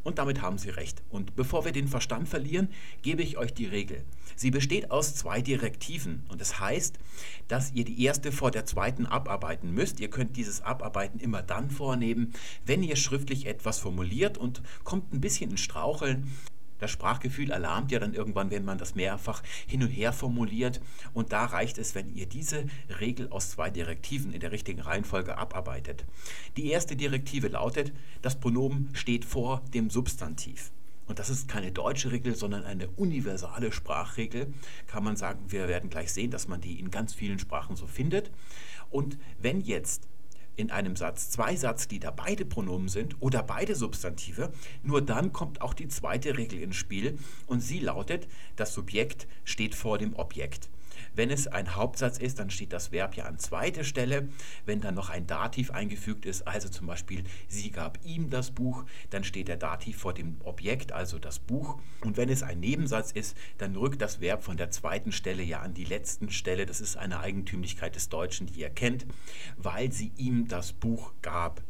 Und 0.02 0.18
damit 0.18 0.42
haben 0.42 0.58
Sie 0.58 0.68
recht. 0.68 1.02
Und 1.08 1.34
bevor 1.34 1.64
wir 1.64 1.72
den 1.72 1.88
Verstand 1.88 2.28
verlieren, 2.28 2.68
gebe 3.00 3.22
ich 3.22 3.38
euch 3.38 3.54
die 3.54 3.64
Regel. 3.64 4.04
Sie 4.36 4.50
besteht 4.50 4.90
aus 4.90 5.14
zwei 5.14 5.40
Direktiven. 5.40 6.24
Und 6.28 6.42
das 6.42 6.60
heißt, 6.60 6.98
dass 7.48 7.72
ihr 7.72 7.86
die 7.86 8.04
erste 8.04 8.32
vor 8.32 8.50
der 8.50 8.66
zweiten 8.66 9.06
abarbeiten 9.06 9.70
müsst. 9.70 9.98
Ihr 10.00 10.10
könnt 10.10 10.36
dieses 10.36 10.60
Abarbeiten 10.60 11.18
immer 11.18 11.40
dann 11.40 11.70
vornehmen, 11.70 12.34
wenn 12.66 12.82
ihr 12.82 12.96
schriftlich 12.96 13.46
etwas 13.46 13.78
formuliert 13.78 14.36
und 14.36 14.62
kommt 14.84 15.14
ein 15.14 15.22
bisschen 15.22 15.52
in 15.52 15.56
Straucheln, 15.56 16.30
das 16.84 16.90
Sprachgefühl 16.90 17.52
alarmt 17.52 17.90
ja 17.90 17.98
dann 17.98 18.14
irgendwann, 18.14 18.50
wenn 18.50 18.64
man 18.64 18.78
das 18.78 18.94
mehrfach 18.94 19.42
hin 19.66 19.82
und 19.82 19.88
her 19.88 20.12
formuliert. 20.12 20.80
Und 21.12 21.32
da 21.32 21.46
reicht 21.46 21.78
es, 21.78 21.94
wenn 21.94 22.14
ihr 22.14 22.26
diese 22.26 22.66
Regel 23.00 23.28
aus 23.30 23.50
zwei 23.50 23.70
Direktiven 23.70 24.32
in 24.32 24.40
der 24.40 24.52
richtigen 24.52 24.80
Reihenfolge 24.80 25.38
abarbeitet. 25.38 26.04
Die 26.56 26.70
erste 26.70 26.94
Direktive 26.94 27.48
lautet, 27.48 27.92
das 28.22 28.38
Pronomen 28.38 28.90
steht 28.92 29.24
vor 29.24 29.62
dem 29.72 29.90
Substantiv. 29.90 30.70
Und 31.06 31.18
das 31.18 31.30
ist 31.30 31.48
keine 31.48 31.72
deutsche 31.72 32.12
Regel, 32.12 32.34
sondern 32.34 32.64
eine 32.64 32.88
universale 32.88 33.72
Sprachregel. 33.72 34.52
Kann 34.86 35.04
man 35.04 35.16
sagen, 35.16 35.40
wir 35.48 35.68
werden 35.68 35.90
gleich 35.90 36.12
sehen, 36.12 36.30
dass 36.30 36.48
man 36.48 36.60
die 36.60 36.78
in 36.78 36.90
ganz 36.90 37.14
vielen 37.14 37.38
Sprachen 37.38 37.76
so 37.76 37.86
findet. 37.86 38.30
Und 38.90 39.18
wenn 39.38 39.60
jetzt 39.60 40.08
in 40.56 40.70
einem 40.70 40.96
Satz 40.96 41.30
zwei 41.30 41.56
Satzglieder 41.56 42.12
beide 42.12 42.44
Pronomen 42.44 42.88
sind 42.88 43.16
oder 43.20 43.42
beide 43.42 43.74
Substantive, 43.74 44.52
nur 44.82 45.02
dann 45.02 45.32
kommt 45.32 45.60
auch 45.60 45.74
die 45.74 45.88
zweite 45.88 46.36
Regel 46.36 46.60
ins 46.60 46.76
Spiel 46.76 47.18
und 47.46 47.60
sie 47.60 47.80
lautet, 47.80 48.28
das 48.56 48.74
Subjekt 48.74 49.26
steht 49.44 49.74
vor 49.74 49.98
dem 49.98 50.14
Objekt. 50.14 50.68
Wenn 51.14 51.30
es 51.30 51.46
ein 51.46 51.76
Hauptsatz 51.76 52.18
ist, 52.18 52.38
dann 52.38 52.50
steht 52.50 52.72
das 52.72 52.92
Verb 52.92 53.16
ja 53.16 53.24
an 53.24 53.38
zweiter 53.38 53.84
Stelle. 53.84 54.28
Wenn 54.66 54.80
dann 54.80 54.94
noch 54.94 55.10
ein 55.10 55.26
Dativ 55.26 55.70
eingefügt 55.70 56.26
ist, 56.26 56.46
also 56.46 56.68
zum 56.68 56.86
Beispiel 56.86 57.24
sie 57.48 57.70
gab 57.70 57.98
ihm 58.04 58.30
das 58.30 58.50
Buch, 58.50 58.84
dann 59.10 59.24
steht 59.24 59.48
der 59.48 59.56
Dativ 59.56 59.98
vor 59.98 60.14
dem 60.14 60.36
Objekt, 60.44 60.92
also 60.92 61.18
das 61.18 61.38
Buch. 61.38 61.78
Und 62.00 62.16
wenn 62.16 62.28
es 62.28 62.42
ein 62.42 62.60
Nebensatz 62.60 63.12
ist, 63.12 63.36
dann 63.58 63.76
rückt 63.76 64.02
das 64.02 64.20
Verb 64.20 64.42
von 64.42 64.56
der 64.56 64.70
zweiten 64.70 65.12
Stelle 65.12 65.42
ja 65.42 65.60
an 65.60 65.74
die 65.74 65.84
letzten 65.84 66.30
Stelle. 66.30 66.66
Das 66.66 66.80
ist 66.80 66.96
eine 66.96 67.20
Eigentümlichkeit 67.20 67.94
des 67.94 68.08
Deutschen, 68.08 68.46
die 68.46 68.60
ihr 68.60 68.70
kennt, 68.70 69.06
weil 69.56 69.92
sie 69.92 70.12
ihm 70.16 70.48
das 70.48 70.72
Buch 70.72 71.12
gab. 71.22 71.62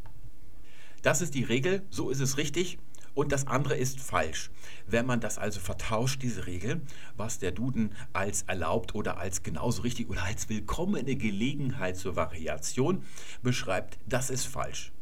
Das 1.03 1.21
ist 1.21 1.35
die 1.35 1.45
Regel, 1.45 1.83
so 1.91 2.09
ist 2.09 2.21
es 2.21 2.39
richtig 2.39 2.79
und 3.15 3.33
das 3.33 3.47
andere 3.47 3.77
ist 3.77 4.01
falsch. 4.01 4.51
Wenn 4.87 5.07
man 5.07 5.21
das 5.21 5.39
also 5.39 5.61
vertauscht, 5.61 6.23
diese 6.23 6.47
Regel, 6.47 6.83
was 7.17 7.39
der 7.39 7.53
Duden 7.53 7.95
als 8.13 8.43
erlaubt 8.43 8.95
oder 8.95 9.19
als 9.19 9.43
genauso 9.43 9.83
richtig 9.83 10.09
oder 10.11 10.25
als 10.25 10.49
willkommene 10.49 11.17
Gelegenheit 11.17 11.97
zur 11.97 12.17
Variation 12.17 13.03
beschreibt, 13.43 13.99
das 14.07 14.31
ist 14.31 14.47
falsch. 14.47 14.93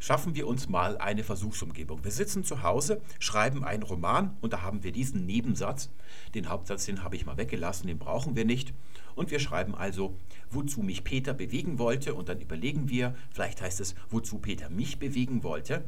Schaffen 0.00 0.36
wir 0.36 0.46
uns 0.46 0.68
mal 0.68 0.96
eine 0.98 1.24
Versuchsumgebung. 1.24 2.04
Wir 2.04 2.12
sitzen 2.12 2.44
zu 2.44 2.62
Hause, 2.62 3.00
schreiben 3.18 3.64
einen 3.64 3.82
Roman 3.82 4.36
und 4.40 4.52
da 4.52 4.62
haben 4.62 4.84
wir 4.84 4.92
diesen 4.92 5.26
Nebensatz. 5.26 5.90
Den 6.34 6.48
Hauptsatz, 6.48 6.84
den 6.84 7.02
habe 7.02 7.16
ich 7.16 7.26
mal 7.26 7.36
weggelassen, 7.36 7.88
den 7.88 7.98
brauchen 7.98 8.36
wir 8.36 8.44
nicht. 8.44 8.72
Und 9.16 9.32
wir 9.32 9.40
schreiben 9.40 9.74
also, 9.74 10.16
wozu 10.50 10.82
mich 10.82 11.02
Peter 11.02 11.34
bewegen 11.34 11.80
wollte 11.80 12.14
und 12.14 12.28
dann 12.28 12.40
überlegen 12.40 12.88
wir, 12.88 13.16
vielleicht 13.32 13.60
heißt 13.60 13.80
es, 13.80 13.96
wozu 14.08 14.38
Peter 14.38 14.70
mich 14.70 15.00
bewegen 15.00 15.42
wollte. 15.42 15.84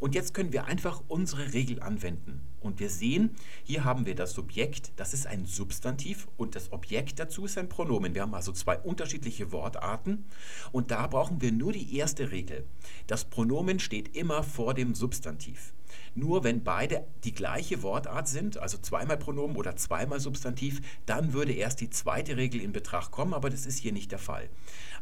Und 0.00 0.14
jetzt 0.14 0.32
können 0.32 0.52
wir 0.52 0.64
einfach 0.64 1.02
unsere 1.08 1.52
Regel 1.52 1.80
anwenden. 1.82 2.40
Und 2.60 2.80
wir 2.80 2.90
sehen, 2.90 3.36
hier 3.64 3.84
haben 3.84 4.06
wir 4.06 4.14
das 4.14 4.32
Subjekt, 4.32 4.92
das 4.96 5.14
ist 5.14 5.26
ein 5.26 5.46
Substantiv 5.46 6.26
und 6.36 6.56
das 6.56 6.72
Objekt 6.72 7.18
dazu 7.18 7.44
ist 7.44 7.56
ein 7.56 7.68
Pronomen. 7.68 8.14
Wir 8.14 8.22
haben 8.22 8.34
also 8.34 8.52
zwei 8.52 8.78
unterschiedliche 8.78 9.52
Wortarten 9.52 10.24
und 10.72 10.90
da 10.90 11.06
brauchen 11.06 11.40
wir 11.40 11.52
nur 11.52 11.72
die 11.72 11.96
erste 11.96 12.30
Regel. 12.30 12.64
Das 13.06 13.24
Pronomen 13.24 13.78
steht 13.78 14.16
immer 14.16 14.42
vor 14.42 14.74
dem 14.74 14.94
Substantiv. 14.94 15.72
Nur 16.14 16.44
wenn 16.44 16.64
beide 16.64 17.06
die 17.24 17.32
gleiche 17.32 17.82
Wortart 17.82 18.28
sind, 18.28 18.58
also 18.58 18.78
zweimal 18.78 19.16
Pronomen 19.16 19.56
oder 19.56 19.76
zweimal 19.76 20.20
Substantiv, 20.20 20.80
dann 21.06 21.32
würde 21.32 21.52
erst 21.52 21.80
die 21.80 21.90
zweite 21.90 22.36
Regel 22.36 22.60
in 22.60 22.72
Betracht 22.72 23.10
kommen, 23.10 23.34
aber 23.34 23.50
das 23.50 23.66
ist 23.66 23.78
hier 23.78 23.92
nicht 23.92 24.12
der 24.12 24.18
Fall. 24.18 24.48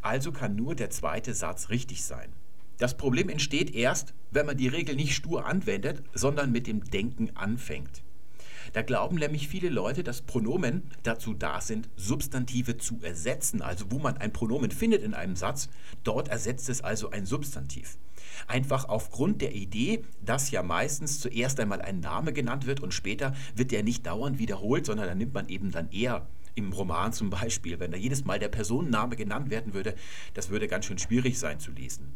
Also 0.01 0.33
kann 0.33 0.57
nur 0.57 0.75
der 0.75 0.91
zweite 0.91 1.35
Satz 1.35 1.71
richtig 1.71 2.05
sein. 2.05 2.33
Das 2.79 2.97
Problem 2.97 3.29
entsteht 3.29 3.75
erst, 3.75 4.15
wenn 4.31 4.47
man 4.47 4.57
die 4.57 4.69
Regel 4.69 4.95
nicht 4.95 5.15
stur 5.15 5.47
anwendet, 5.47 6.03
sondern 6.15 6.53
mit 6.53 6.69
dem 6.69 6.85
Denken 6.85 7.31
anfängt. 7.35 8.03
Da 8.73 8.83
glauben 8.83 9.17
nämlich 9.17 9.49
viele 9.49 9.69
Leute, 9.69 10.05
dass 10.05 10.23
Pronomen 10.23 10.83
dazu 11.03 11.35
da 11.35 11.61
sind, 11.61 11.89
Substantive 11.97 12.77
zu 12.77 13.01
ersetzen. 13.03 13.63
Also 13.63 13.87
wo 13.91 13.99
man 13.99 14.19
ein 14.19 14.33
Pronomen 14.33 14.71
findet 14.71 15.03
in 15.03 15.15
einem 15.15 15.35
Satz, 15.35 15.69
dort 16.05 16.29
ersetzt 16.29 16.69
es 16.69 16.83
also 16.83 17.11
ein 17.11 17.27
Substantiv. 17.27 17.99
Einfach 18.47 18.85
aufgrund 18.89 19.43
der 19.43 19.55
Idee, 19.55 20.05
dass 20.25 20.51
ja 20.51 20.63
meistens 20.63 21.19
zuerst 21.19 21.59
einmal 21.59 21.83
ein 21.83 21.99
Name 21.99 22.33
genannt 22.33 22.67
wird 22.67 22.81
und 22.81 22.95
später 22.95 23.35
wird 23.57 23.73
der 23.73 23.83
nicht 23.83 24.07
dauernd 24.07 24.39
wiederholt, 24.39 24.87
sondern 24.87 25.09
dann 25.09 25.19
nimmt 25.19 25.35
man 25.35 25.49
eben 25.49 25.73
dann 25.73 25.91
eher 25.91 26.29
im 26.55 26.73
Roman 26.73 27.13
zum 27.13 27.31
Beispiel, 27.31 27.81
wenn 27.81 27.91
da 27.91 27.97
jedes 27.97 28.25
Mal 28.25 28.39
der 28.39 28.49
Personenname 28.49 29.17
genannt 29.17 29.51
werden 29.51 29.75
würde, 29.75 29.95
das 30.35 30.51
würde 30.51 30.69
ganz 30.69 30.87
schön 30.87 30.99
schwierig 30.99 31.39
sein 31.39 31.61
zu 31.61 31.71
lesen. 31.71 32.13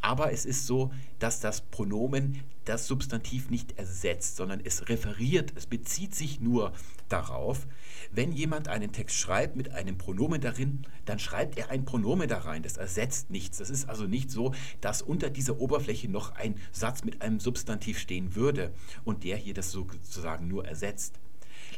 Aber 0.00 0.32
es 0.32 0.44
ist 0.44 0.66
so, 0.66 0.92
dass 1.18 1.40
das 1.40 1.62
Pronomen 1.62 2.42
das 2.64 2.86
Substantiv 2.86 3.50
nicht 3.50 3.78
ersetzt, 3.78 4.36
sondern 4.36 4.60
es 4.62 4.88
referiert, 4.88 5.52
es 5.56 5.66
bezieht 5.66 6.14
sich 6.14 6.40
nur 6.40 6.72
darauf. 7.08 7.66
Wenn 8.10 8.32
jemand 8.32 8.68
einen 8.68 8.92
Text 8.92 9.16
schreibt 9.16 9.56
mit 9.56 9.72
einem 9.72 9.96
Pronomen 9.96 10.40
darin, 10.40 10.86
dann 11.06 11.18
schreibt 11.18 11.56
er 11.56 11.70
ein 11.70 11.84
Pronomen 11.84 12.28
da 12.28 12.38
rein. 12.38 12.62
Das 12.62 12.76
ersetzt 12.76 13.30
nichts. 13.30 13.58
Das 13.58 13.70
ist 13.70 13.88
also 13.88 14.04
nicht 14.04 14.30
so, 14.30 14.54
dass 14.80 15.02
unter 15.02 15.30
dieser 15.30 15.60
Oberfläche 15.60 16.08
noch 16.08 16.34
ein 16.34 16.56
Satz 16.72 17.04
mit 17.04 17.22
einem 17.22 17.40
Substantiv 17.40 17.98
stehen 17.98 18.34
würde 18.34 18.72
und 19.04 19.24
der 19.24 19.36
hier 19.36 19.54
das 19.54 19.70
sozusagen 19.70 20.48
nur 20.48 20.66
ersetzt. 20.66 21.18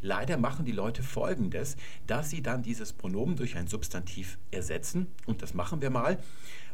Leider 0.02 0.38
machen 0.38 0.64
die 0.64 0.73
Leute 0.73 1.02
Folgendes, 1.02 1.76
dass 2.07 2.31
sie 2.31 2.43
dann 2.43 2.62
dieses 2.62 2.93
Pronomen 2.93 3.37
durch 3.37 3.57
ein 3.57 3.67
Substantiv 3.67 4.38
ersetzen. 4.50 5.09
Und 5.26 5.43
das 5.43 5.55
machen 5.55 5.83
wir 5.83 5.90
mal 5.90 6.19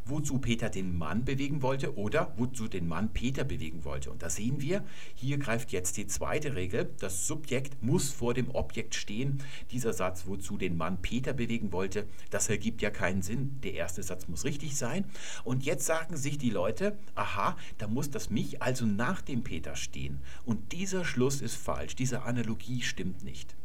wozu 0.06 0.38
Peter 0.38 0.70
den 0.70 0.96
Mann 0.96 1.24
bewegen 1.24 1.62
wollte 1.62 1.96
oder 1.96 2.32
wozu 2.36 2.68
den 2.68 2.88
Mann 2.88 3.12
Peter 3.12 3.44
bewegen 3.44 3.84
wollte. 3.84 4.10
Und 4.10 4.22
da 4.22 4.30
sehen 4.30 4.60
wir, 4.60 4.84
hier 5.14 5.38
greift 5.38 5.72
jetzt 5.72 5.96
die 5.96 6.06
zweite 6.06 6.54
Regel. 6.54 6.90
Das 7.00 7.26
Subjekt 7.26 7.82
muss 7.82 8.10
vor 8.10 8.34
dem 8.34 8.50
Objekt 8.50 8.94
stehen. 8.94 9.42
Dieser 9.70 9.92
Satz, 9.92 10.24
wozu 10.26 10.56
den 10.56 10.76
Mann 10.76 11.02
Peter 11.02 11.32
bewegen 11.32 11.72
wollte, 11.72 12.06
das 12.30 12.48
ergibt 12.48 12.82
ja 12.82 12.90
keinen 12.90 13.22
Sinn. 13.22 13.58
Der 13.62 13.74
erste 13.74 14.02
Satz 14.02 14.28
muss 14.28 14.44
richtig 14.44 14.76
sein. 14.76 15.04
Und 15.44 15.64
jetzt 15.64 15.86
sagen 15.86 16.16
sich 16.16 16.38
die 16.38 16.50
Leute, 16.50 16.96
aha, 17.14 17.56
da 17.78 17.88
muss 17.88 18.10
das 18.10 18.30
mich 18.30 18.62
also 18.62 18.86
nach 18.86 19.22
dem 19.22 19.42
Peter 19.42 19.76
stehen. 19.76 20.20
Und 20.44 20.72
dieser 20.72 21.04
Schluss 21.04 21.40
ist 21.40 21.56
falsch. 21.56 21.96
Diese 21.96 22.22
Analogie 22.22 22.82
stimmt 22.82 23.24
nicht. 23.24 23.56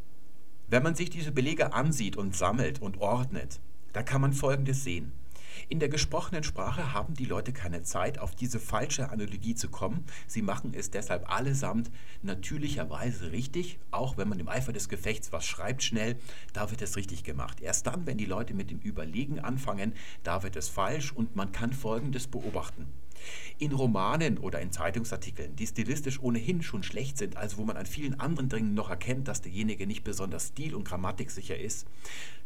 Wenn 0.68 0.82
man 0.82 0.94
sich 0.94 1.10
diese 1.10 1.32
Belege 1.32 1.74
ansieht 1.74 2.16
und 2.16 2.34
sammelt 2.34 2.80
und 2.80 2.98
ordnet, 2.98 3.60
da 3.92 4.02
kann 4.02 4.22
man 4.22 4.32
Folgendes 4.32 4.84
sehen. 4.84 5.12
In 5.68 5.78
der 5.78 5.88
gesprochenen 5.88 6.44
Sprache 6.44 6.92
haben 6.92 7.14
die 7.14 7.24
Leute 7.24 7.52
keine 7.52 7.82
Zeit, 7.82 8.18
auf 8.18 8.34
diese 8.34 8.58
falsche 8.58 9.10
Analogie 9.10 9.54
zu 9.54 9.68
kommen. 9.68 10.04
Sie 10.26 10.42
machen 10.42 10.72
es 10.74 10.90
deshalb 10.90 11.30
allesamt 11.30 11.90
natürlicherweise 12.22 13.32
richtig, 13.32 13.78
auch 13.90 14.16
wenn 14.16 14.28
man 14.28 14.40
im 14.40 14.48
Eifer 14.48 14.72
des 14.72 14.88
Gefechts 14.88 15.32
was 15.32 15.44
schreibt 15.44 15.82
schnell, 15.82 16.16
da 16.52 16.70
wird 16.70 16.82
es 16.82 16.96
richtig 16.96 17.24
gemacht. 17.24 17.60
Erst 17.60 17.86
dann, 17.86 18.06
wenn 18.06 18.18
die 18.18 18.26
Leute 18.26 18.54
mit 18.54 18.70
dem 18.70 18.80
Überlegen 18.80 19.40
anfangen, 19.40 19.94
da 20.22 20.42
wird 20.42 20.56
es 20.56 20.68
falsch 20.68 21.12
und 21.12 21.36
man 21.36 21.52
kann 21.52 21.72
Folgendes 21.72 22.26
beobachten. 22.26 22.86
In 23.58 23.72
Romanen 23.72 24.38
oder 24.38 24.60
in 24.60 24.72
Zeitungsartikeln, 24.72 25.54
die 25.54 25.66
stilistisch 25.66 26.20
ohnehin 26.20 26.62
schon 26.62 26.82
schlecht 26.82 27.18
sind, 27.18 27.36
also 27.36 27.58
wo 27.58 27.64
man 27.64 27.76
an 27.76 27.86
vielen 27.86 28.18
anderen 28.18 28.48
Dingen 28.48 28.74
noch 28.74 28.90
erkennt, 28.90 29.28
dass 29.28 29.42
derjenige 29.42 29.86
nicht 29.86 30.02
besonders 30.02 30.48
stil- 30.48 30.74
und 30.74 30.84
grammatiksicher 30.84 31.56
ist, 31.56 31.86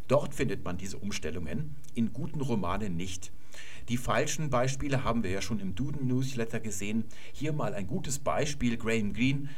Dort 0.09 0.35
findet 0.35 0.65
man 0.65 0.79
diese 0.79 0.99
Umstellungen, 0.99 1.75
in 1.95 2.13
guten 2.13 2.41
Romanen 2.41 2.97
nicht. 2.97 3.33
Die 3.89 3.97
falschen 3.97 4.51
Beispiele 4.51 5.05
haben 5.05 5.23
wir 5.23 5.31
ja 5.31 5.41
schon 5.41 5.61
im 5.61 5.75
Duden 5.75 6.07
Newsletter 6.07 6.61
gesehen. 6.61 7.05
Hier 7.33 7.53
mal 7.53 7.75
ein 7.75 7.87
gutes 7.87 8.19
Beispiel. 8.19 8.77
Graham 8.77 9.13
Greene 9.13 9.49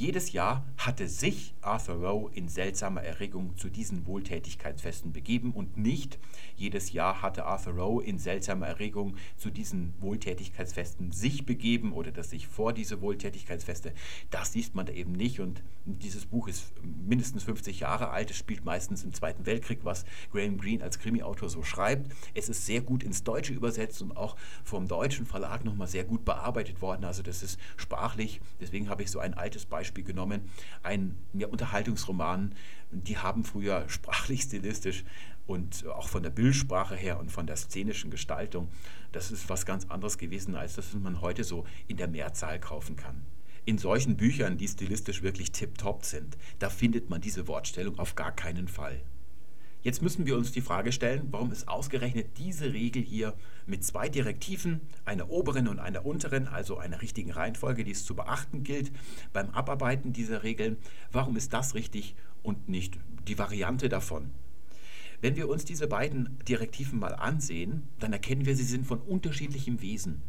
Jedes 0.00 0.32
Jahr 0.32 0.64
hatte 0.78 1.10
sich 1.10 1.52
Arthur 1.60 1.96
Rowe 1.96 2.30
in 2.32 2.48
seltsamer 2.48 3.02
Erregung 3.02 3.54
zu 3.58 3.68
diesen 3.68 4.06
Wohltätigkeitsfesten 4.06 5.12
begeben 5.12 5.52
und 5.52 5.76
nicht 5.76 6.18
jedes 6.56 6.94
Jahr 6.94 7.20
hatte 7.20 7.44
Arthur 7.44 7.74
Rowe 7.74 8.02
in 8.02 8.18
seltsamer 8.18 8.66
Erregung 8.66 9.16
zu 9.36 9.50
diesen 9.50 9.92
Wohltätigkeitsfesten 10.00 11.12
sich 11.12 11.44
begeben 11.44 11.92
oder 11.92 12.12
dass 12.12 12.30
sich 12.30 12.46
vor 12.46 12.72
diese 12.72 13.02
Wohltätigkeitsfeste. 13.02 13.92
Das 14.30 14.54
liest 14.54 14.74
man 14.74 14.86
da 14.86 14.94
eben 14.94 15.12
nicht 15.12 15.38
und 15.38 15.62
dieses 15.84 16.24
Buch 16.24 16.48
ist 16.48 16.72
mindestens 16.82 17.42
50 17.42 17.80
Jahre 17.80 18.08
alt. 18.08 18.30
Es 18.30 18.38
spielt 18.38 18.64
meistens 18.64 19.04
im 19.04 19.12
Zweiten 19.12 19.44
Weltkrieg, 19.44 19.80
was 19.82 20.06
Graham 20.32 20.56
Greene 20.56 20.82
als 20.82 20.98
Krimiautor 20.98 21.50
so 21.50 21.62
schreibt. 21.62 22.10
Es 22.32 22.48
ist 22.48 22.64
sehr 22.64 22.80
gut 22.80 23.02
ins 23.02 23.22
Deutsche 23.22 23.52
übersetzt 23.52 24.00
und 24.00 24.16
auch 24.16 24.36
vom 24.64 24.88
deutschen 24.88 25.26
Verlag 25.26 25.62
nochmal 25.62 25.88
sehr 25.88 26.04
gut 26.04 26.24
bearbeitet 26.24 26.80
worden. 26.80 27.04
Also 27.04 27.22
das 27.22 27.42
ist 27.42 27.60
sprachlich. 27.76 28.40
Deswegen 28.62 28.88
habe 28.88 29.02
ich 29.02 29.10
so 29.10 29.18
ein 29.18 29.34
altes 29.34 29.66
Beispiel 29.66 29.89
Beispiel 29.90 30.04
genommen, 30.04 30.42
ein 30.84 31.16
ja, 31.32 31.48
Unterhaltungsroman, 31.48 32.54
die 32.92 33.18
haben 33.18 33.42
früher 33.44 33.84
sprachlich, 33.88 34.42
stilistisch 34.42 35.04
und 35.48 35.84
auch 35.88 36.08
von 36.08 36.22
der 36.22 36.30
Bildsprache 36.30 36.94
her 36.94 37.18
und 37.18 37.32
von 37.32 37.46
der 37.46 37.56
szenischen 37.56 38.10
Gestaltung, 38.10 38.68
das 39.10 39.32
ist 39.32 39.48
was 39.48 39.66
ganz 39.66 39.86
anderes 39.86 40.16
gewesen, 40.16 40.54
als 40.54 40.76
das 40.76 40.94
man 40.94 41.20
heute 41.20 41.42
so 41.42 41.66
in 41.88 41.96
der 41.96 42.06
Mehrzahl 42.06 42.60
kaufen 42.60 42.94
kann. 42.94 43.22
In 43.64 43.78
solchen 43.78 44.16
Büchern, 44.16 44.58
die 44.58 44.68
stilistisch 44.68 45.22
wirklich 45.22 45.50
tipptopp 45.50 46.04
sind, 46.04 46.38
da 46.60 46.70
findet 46.70 47.10
man 47.10 47.20
diese 47.20 47.48
Wortstellung 47.48 47.98
auf 47.98 48.14
gar 48.14 48.32
keinen 48.32 48.68
Fall. 48.68 49.00
Jetzt 49.82 50.02
müssen 50.02 50.26
wir 50.26 50.36
uns 50.36 50.52
die 50.52 50.60
Frage 50.60 50.92
stellen, 50.92 51.28
warum 51.30 51.52
ist 51.52 51.66
ausgerechnet 51.66 52.36
diese 52.36 52.74
Regel 52.74 53.02
hier 53.02 53.34
mit 53.66 53.82
zwei 53.82 54.10
Direktiven, 54.10 54.82
einer 55.06 55.30
oberen 55.30 55.68
und 55.68 55.78
einer 55.78 56.04
unteren, 56.04 56.48
also 56.48 56.76
einer 56.76 57.00
richtigen 57.00 57.30
Reihenfolge, 57.30 57.82
die 57.82 57.92
es 57.92 58.04
zu 58.04 58.14
beachten 58.14 58.62
gilt 58.62 58.92
beim 59.32 59.48
Abarbeiten 59.50 60.12
dieser 60.12 60.42
Regeln, 60.42 60.76
warum 61.12 61.36
ist 61.36 61.54
das 61.54 61.74
richtig 61.74 62.14
und 62.42 62.68
nicht 62.68 62.98
die 63.26 63.38
Variante 63.38 63.88
davon? 63.88 64.30
Wenn 65.22 65.36
wir 65.36 65.48
uns 65.48 65.64
diese 65.64 65.86
beiden 65.86 66.38
Direktiven 66.46 66.98
mal 66.98 67.14
ansehen, 67.14 67.88
dann 67.98 68.12
erkennen 68.12 68.44
wir, 68.44 68.56
sie 68.56 68.64
sind 68.64 68.86
von 68.86 69.00
unterschiedlichem 69.00 69.80
Wesen. 69.80 70.20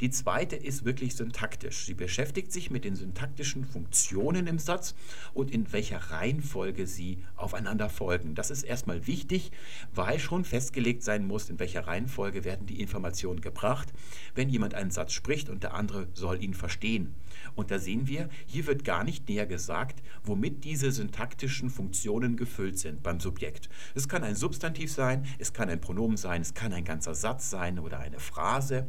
Die 0.00 0.10
zweite 0.10 0.56
ist 0.56 0.84
wirklich 0.84 1.14
syntaktisch. 1.14 1.86
Sie 1.86 1.94
beschäftigt 1.94 2.52
sich 2.52 2.70
mit 2.70 2.84
den 2.84 2.96
syntaktischen 2.96 3.64
Funktionen 3.64 4.46
im 4.46 4.58
Satz 4.58 4.94
und 5.34 5.50
in 5.50 5.72
welcher 5.72 5.98
Reihenfolge 5.98 6.86
sie 6.86 7.24
aufeinander 7.36 7.88
folgen. 7.88 8.34
Das 8.34 8.50
ist 8.50 8.62
erstmal 8.62 9.06
wichtig, 9.06 9.50
weil 9.94 10.18
schon 10.18 10.44
festgelegt 10.44 11.02
sein 11.02 11.26
muss, 11.26 11.50
in 11.50 11.58
welcher 11.58 11.86
Reihenfolge 11.86 12.44
werden 12.44 12.66
die 12.66 12.80
Informationen 12.80 13.40
gebracht, 13.40 13.92
wenn 14.34 14.48
jemand 14.48 14.74
einen 14.74 14.90
Satz 14.90 15.12
spricht 15.12 15.48
und 15.48 15.62
der 15.62 15.74
andere 15.74 16.08
soll 16.14 16.42
ihn 16.42 16.54
verstehen. 16.54 17.14
Und 17.54 17.70
da 17.70 17.78
sehen 17.78 18.06
wir, 18.06 18.28
hier 18.46 18.66
wird 18.66 18.84
gar 18.84 19.04
nicht 19.04 19.28
näher 19.28 19.46
gesagt, 19.46 20.02
womit 20.24 20.64
diese 20.64 20.92
syntaktischen 20.92 21.70
Funktionen 21.70 22.36
gefüllt 22.36 22.78
sind 22.78 23.02
beim 23.02 23.20
Subjekt. 23.20 23.68
Es 23.94 24.08
kann 24.08 24.22
ein 24.24 24.36
Substantiv 24.36 24.92
sein, 24.92 25.26
es 25.38 25.52
kann 25.52 25.68
ein 25.68 25.80
Pronomen 25.80 26.16
sein, 26.16 26.42
es 26.42 26.54
kann 26.54 26.72
ein 26.72 26.84
ganzer 26.84 27.14
Satz 27.14 27.50
sein 27.50 27.78
oder 27.78 27.98
eine 27.98 28.20
Phrase. 28.20 28.86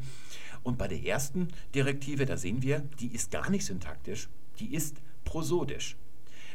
Und 0.63 0.77
bei 0.77 0.87
der 0.87 1.03
ersten 1.03 1.49
Direktive, 1.75 2.25
da 2.25 2.37
sehen 2.37 2.61
wir, 2.61 2.79
die 2.99 3.07
ist 3.07 3.31
gar 3.31 3.49
nicht 3.49 3.65
syntaktisch, 3.65 4.29
die 4.59 4.73
ist 4.73 4.97
prosodisch. 5.25 5.97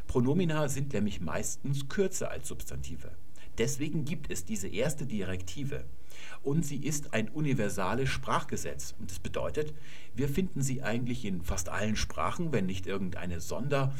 Pronomina 0.06 0.68
sind 0.68 0.92
nämlich 0.92 1.20
meistens 1.20 1.88
kürzer 1.88 2.30
als 2.30 2.48
Substantive. 2.48 3.10
Deswegen 3.58 4.04
gibt 4.04 4.30
es 4.30 4.44
diese 4.44 4.68
erste 4.68 5.04
Direktive. 5.04 5.84
Und 6.42 6.64
sie 6.64 6.78
ist 6.78 7.12
ein 7.12 7.28
universales 7.28 8.08
Sprachgesetz. 8.08 8.94
Und 8.98 9.10
das 9.10 9.18
bedeutet, 9.18 9.74
wir 10.14 10.28
finden 10.28 10.62
sie 10.62 10.82
eigentlich 10.82 11.24
in 11.24 11.42
fast 11.42 11.68
allen 11.68 11.96
Sprachen, 11.96 12.52
wenn 12.52 12.66
nicht 12.66 12.86
irgendeine 12.86 13.40
Sonder, 13.40 13.94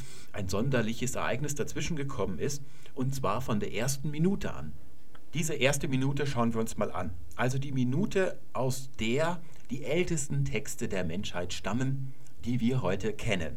sonderliches 0.46 1.16
Ereignis 1.16 1.54
dazwischen 1.54 1.96
gekommen 1.96 2.38
ist, 2.38 2.62
und 2.94 3.14
zwar 3.14 3.40
von 3.40 3.60
der 3.60 3.74
ersten 3.74 4.10
Minute 4.10 4.54
an. 4.54 4.72
Diese 5.34 5.54
erste 5.54 5.88
Minute 5.88 6.26
schauen 6.26 6.54
wir 6.54 6.60
uns 6.60 6.78
mal 6.78 6.90
an. 6.90 7.10
Also 7.36 7.58
die 7.58 7.72
Minute, 7.72 8.38
aus 8.52 8.90
der 8.98 9.40
die 9.70 9.84
ältesten 9.84 10.44
Texte 10.44 10.88
der 10.88 11.04
Menschheit 11.04 11.52
stammen, 11.52 12.12
die 12.44 12.60
wir 12.60 12.82
heute 12.82 13.12
kennen. 13.12 13.56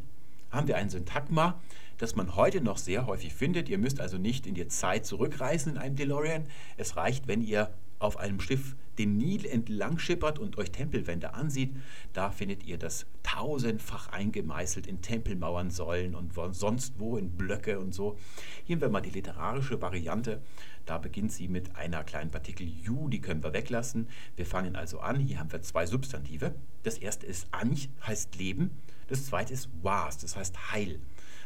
Haben 0.50 0.68
wir 0.68 0.77
ein 0.77 0.89
Syntagma, 0.89 1.62
das 1.98 2.15
man 2.15 2.36
heute 2.36 2.62
noch 2.62 2.77
sehr 2.77 3.06
häufig 3.06 3.34
findet. 3.34 3.70
Ihr 3.70 3.77
müsst 3.77 4.00
also 4.01 4.18
nicht 4.18 4.48
in 4.48 4.56
die 4.56 4.68
Zeit 4.68 5.06
zurückreisen 5.06 5.74
in 5.74 5.77
einem 5.77 5.96
DeLorean. 5.96 6.46
Es 6.77 6.98
reicht, 6.98 7.27
wenn 7.27 7.41
ihr 7.41 7.74
auf 8.01 8.17
einem 8.17 8.39
Schiff 8.39 8.75
den 8.98 9.17
Nil 9.17 9.46
entlang 9.46 9.98
schippert 9.98 10.37
und 10.37 10.57
euch 10.57 10.72
Tempelwände 10.72 11.33
ansieht, 11.33 11.75
da 12.14 12.31
findet 12.31 12.64
ihr 12.64 12.77
das 12.77 13.05
tausendfach 13.24 14.09
eingemeißelt 14.09 14.85
in 14.85 15.01
Tempelmauern, 15.01 15.72
Säulen 15.72 16.16
und 16.16 16.33
sonst 16.51 17.00
wo 17.00 17.18
in 17.18 17.31
Blöcke 17.31 17.79
und 17.79 17.94
so. 17.94 18.18
Hier 18.66 18.75
haben 18.75 18.81
wir 18.81 18.90
mal 18.90 19.01
die 19.01 19.09
literarische 19.09 19.81
Variante. 19.81 20.42
Da 20.85 20.98
beginnt 20.98 21.31
sie 21.31 21.48
mit 21.48 21.75
einer 21.75 22.03
kleinen 22.03 22.31
Partikel 22.31 22.68
ju, 22.68 23.07
die 23.07 23.22
können 23.22 23.44
wir 23.44 23.53
weglassen. 23.53 24.07
Wir 24.35 24.46
fangen 24.46 24.75
also 24.75 25.00
an. 25.00 25.20
Hier 25.20 25.40
haben 25.40 25.51
wir 25.51 25.61
zwei 25.61 25.85
Substantive. 25.85 26.55
Das 26.83 26.98
erste 26.98 27.25
ist 27.25 27.48
anch, 27.51 27.90
heißt 28.05 28.35
Leben. 28.35 28.72
Das 29.07 29.25
zweite 29.25 29.53
ist 29.53 29.70
was, 29.81 30.18
das 30.18 30.35
heißt 30.35 30.72
Heil. 30.72 31.00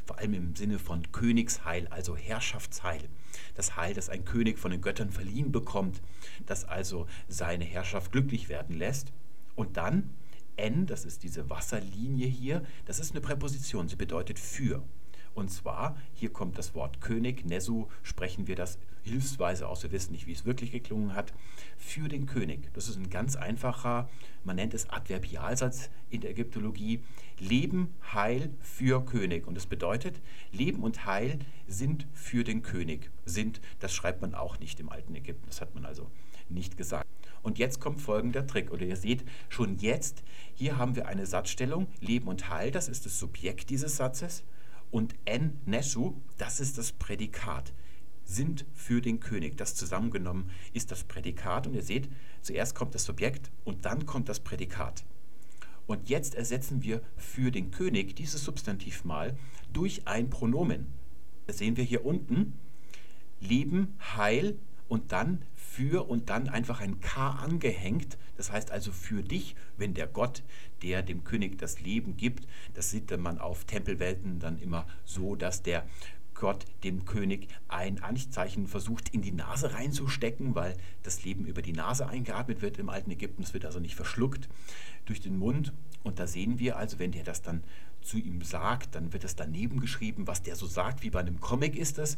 Vor 0.06 0.20
allem 0.20 0.34
im 0.34 0.56
Sinne 0.56 0.80
von 0.80 1.12
Königsheil, 1.12 1.88
also 1.88 2.16
Herrschaftsheil 2.16 3.10
das 3.56 3.76
Heil, 3.76 3.94
das 3.94 4.10
ein 4.10 4.26
König 4.26 4.60
von 4.60 4.72
den 4.72 4.82
Göttern 4.82 5.10
verliehen 5.10 5.52
bekommt, 5.52 6.02
das 6.46 6.66
also 6.66 7.08
seine 7.28 7.64
Herrschaft 7.64 8.12
glücklich 8.12 8.50
werden 8.50 8.78
lässt. 8.78 9.12
Und 9.56 9.78
dann 9.78 10.12
N, 10.58 10.86
das 10.86 11.06
ist 11.06 11.24
diese 11.24 11.50
Wasserlinie 11.50 12.28
hier, 12.28 12.64
das 12.86 13.00
ist 13.00 13.12
eine 13.12 13.22
Präposition, 13.22 13.88
sie 13.88 13.96
bedeutet 13.96 14.40
für. 14.40 14.84
Und 15.36 15.52
zwar, 15.52 15.98
hier 16.14 16.32
kommt 16.32 16.58
das 16.58 16.74
Wort 16.74 17.02
König, 17.02 17.46
Nesu, 17.46 17.88
sprechen 18.04 18.48
wir 18.48 18.56
das 18.56 18.80
hilfsweise 19.04 19.68
aus, 19.68 19.84
wir 19.84 19.92
wissen 19.92 20.14
nicht, 20.14 20.26
wie 20.26 20.32
es 20.32 20.46
wirklich 20.46 20.72
geklungen 20.72 21.14
hat, 21.14 21.34
für 21.78 22.08
den 22.08 22.26
König. 22.26 22.74
Das 22.74 22.88
ist 22.88 22.96
ein 22.98 23.10
ganz 23.10 23.36
einfacher, 23.36 24.10
man 24.44 24.56
nennt 24.56 24.74
es 24.74 24.90
Adverbialsatz 24.90 25.90
in 26.10 26.22
der 26.22 26.32
Ägyptologie, 26.32 27.02
Leben, 27.38 27.94
Heil 28.14 28.50
für 28.62 29.06
König. 29.06 29.46
Und 29.46 29.56
das 29.56 29.68
bedeutet, 29.68 30.22
Leben 30.52 30.82
und 30.82 31.06
Heil 31.06 31.40
sind 31.68 32.08
für 32.14 32.44
den 32.44 32.64
König. 32.64 33.12
Sind, 33.26 33.60
das 33.80 33.94
schreibt 33.94 34.22
man 34.22 34.34
auch 34.34 34.60
nicht 34.60 34.80
im 34.80 34.90
alten 34.90 35.14
Ägypten, 35.16 35.46
das 35.48 35.62
hat 35.62 35.76
man 35.76 35.86
also 35.86 36.10
nicht 36.50 36.78
gesagt. 36.78 37.06
Und 37.44 37.60
jetzt 37.60 37.80
kommt 37.80 38.02
folgender 38.02 38.48
Trick. 38.48 38.72
Oder 38.72 38.86
ihr 38.86 38.96
seht 38.96 39.24
schon 39.50 39.78
jetzt, 39.78 40.24
hier 40.56 40.78
haben 40.78 40.96
wir 40.96 41.08
eine 41.08 41.26
Satzstellung, 41.26 41.88
Leben 42.00 42.28
und 42.28 42.50
Heil, 42.50 42.72
das 42.72 42.88
ist 42.88 43.06
das 43.06 43.20
Subjekt 43.20 43.70
dieses 43.70 43.98
Satzes. 43.98 44.44
Und 44.92 45.16
en 45.26 45.60
nesu, 45.66 46.16
das 46.38 46.60
ist 46.60 46.78
das 46.78 46.92
Prädikat. 46.92 47.74
Sind 48.24 48.66
für 48.74 49.02
den 49.02 49.20
König. 49.20 49.58
Das 49.58 49.76
zusammengenommen 49.76 50.50
ist 50.74 50.92
das 50.92 51.04
Prädikat. 51.04 51.68
Und 51.68 51.74
ihr 51.74 51.84
seht, 51.84 52.10
zuerst 52.42 52.76
kommt 52.76 52.96
das 52.96 53.04
Subjekt 53.04 53.52
und 53.64 53.86
dann 53.86 54.06
kommt 54.06 54.30
das 54.30 54.40
Prädikat. 54.40 55.04
Und 55.88 56.10
jetzt 56.10 56.34
ersetzen 56.36 56.82
wir 56.82 57.02
für 57.18 57.52
den 57.52 57.72
König 57.72 58.16
dieses 58.16 58.44
Substantiv 58.44 59.06
mal 59.06 59.38
durch 59.72 60.08
ein 60.08 60.30
Pronomen. 60.30 60.88
Das 61.46 61.60
sehen 61.60 61.78
wir 61.78 61.84
hier 61.84 62.06
unten. 62.06 62.54
Leben, 63.40 63.96
Heil 64.16 64.58
und 64.88 65.12
dann 65.12 65.44
für 65.76 66.08
und 66.10 66.30
dann 66.30 66.48
einfach 66.48 66.80
ein 66.80 67.02
K 67.02 67.32
angehängt. 67.32 68.18
Das 68.38 68.52
heißt 68.52 68.72
also 68.72 68.92
für 68.92 69.24
dich, 69.24 69.56
wenn 69.78 69.94
der 69.94 70.08
Gott, 70.08 70.44
der 70.82 71.02
dem 71.02 71.24
König 71.24 71.58
das 71.58 71.82
Leben 71.82 72.16
gibt, 72.16 72.48
das 72.74 72.92
sieht 72.92 73.16
man 73.18 73.40
auf 73.40 73.66
Tempelwelten 73.66 74.40
dann 74.40 74.58
immer 74.58 74.88
so, 75.04 75.36
dass 75.36 75.64
der 75.64 75.86
Gott 76.34 76.66
dem 76.84 77.06
König 77.06 77.48
ein 77.68 78.02
Anzeichen 78.02 78.68
versucht 78.68 79.10
in 79.10 79.22
die 79.22 79.32
Nase 79.32 79.74
reinzustecken, 79.74 80.56
weil 80.56 80.76
das 81.04 81.24
Leben 81.24 81.46
über 81.46 81.62
die 81.62 81.74
Nase 81.74 82.08
eingeatmet 82.08 82.62
wird 82.62 82.78
im 82.78 82.90
alten 82.90 83.12
Ägypten. 83.12 83.44
Es 83.44 83.54
wird 83.54 83.66
also 83.66 83.80
nicht 83.80 83.96
verschluckt 83.96 84.48
durch 85.06 85.22
den 85.22 85.38
Mund. 85.38 85.74
Und 86.04 86.20
da 86.20 86.28
sehen 86.28 86.60
wir 86.60 86.78
also, 86.78 87.00
wenn 87.00 87.12
der 87.12 87.24
das 87.24 87.42
dann 87.42 87.64
zu 88.02 88.18
ihm 88.18 88.42
sagt, 88.42 88.96
dann 88.96 89.12
wird 89.14 89.24
es 89.24 89.36
daneben 89.36 89.80
geschrieben, 89.80 90.28
was 90.28 90.42
der 90.42 90.56
so 90.56 90.68
sagt, 90.68 91.04
wie 91.04 91.10
bei 91.10 91.22
einem 91.22 91.40
Comic 91.40 91.76
ist 91.76 91.98
das. 91.98 92.18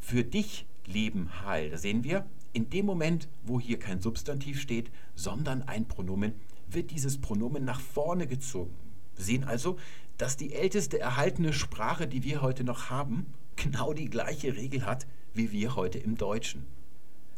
Für 0.00 0.24
dich 0.24 0.66
Leben 0.86 1.30
heil. 1.44 1.70
Da 1.70 1.78
sehen 1.78 2.04
wir, 2.04 2.26
in 2.56 2.70
dem 2.70 2.86
Moment, 2.86 3.28
wo 3.44 3.60
hier 3.60 3.78
kein 3.78 4.00
Substantiv 4.00 4.60
steht, 4.60 4.90
sondern 5.14 5.62
ein 5.62 5.86
Pronomen, 5.86 6.32
wird 6.68 6.90
dieses 6.90 7.20
Pronomen 7.20 7.64
nach 7.64 7.80
vorne 7.80 8.26
gezogen. 8.26 8.74
Wir 9.14 9.24
sehen 9.24 9.44
also, 9.44 9.76
dass 10.16 10.36
die 10.36 10.54
älteste 10.54 10.98
erhaltene 10.98 11.52
Sprache, 11.52 12.08
die 12.08 12.24
wir 12.24 12.40
heute 12.40 12.64
noch 12.64 12.88
haben, 12.88 13.26
genau 13.56 13.92
die 13.92 14.08
gleiche 14.08 14.56
Regel 14.56 14.86
hat 14.86 15.06
wie 15.36 15.52
wir 15.52 15.76
heute 15.76 15.98
im 15.98 16.16
Deutschen. 16.16 16.66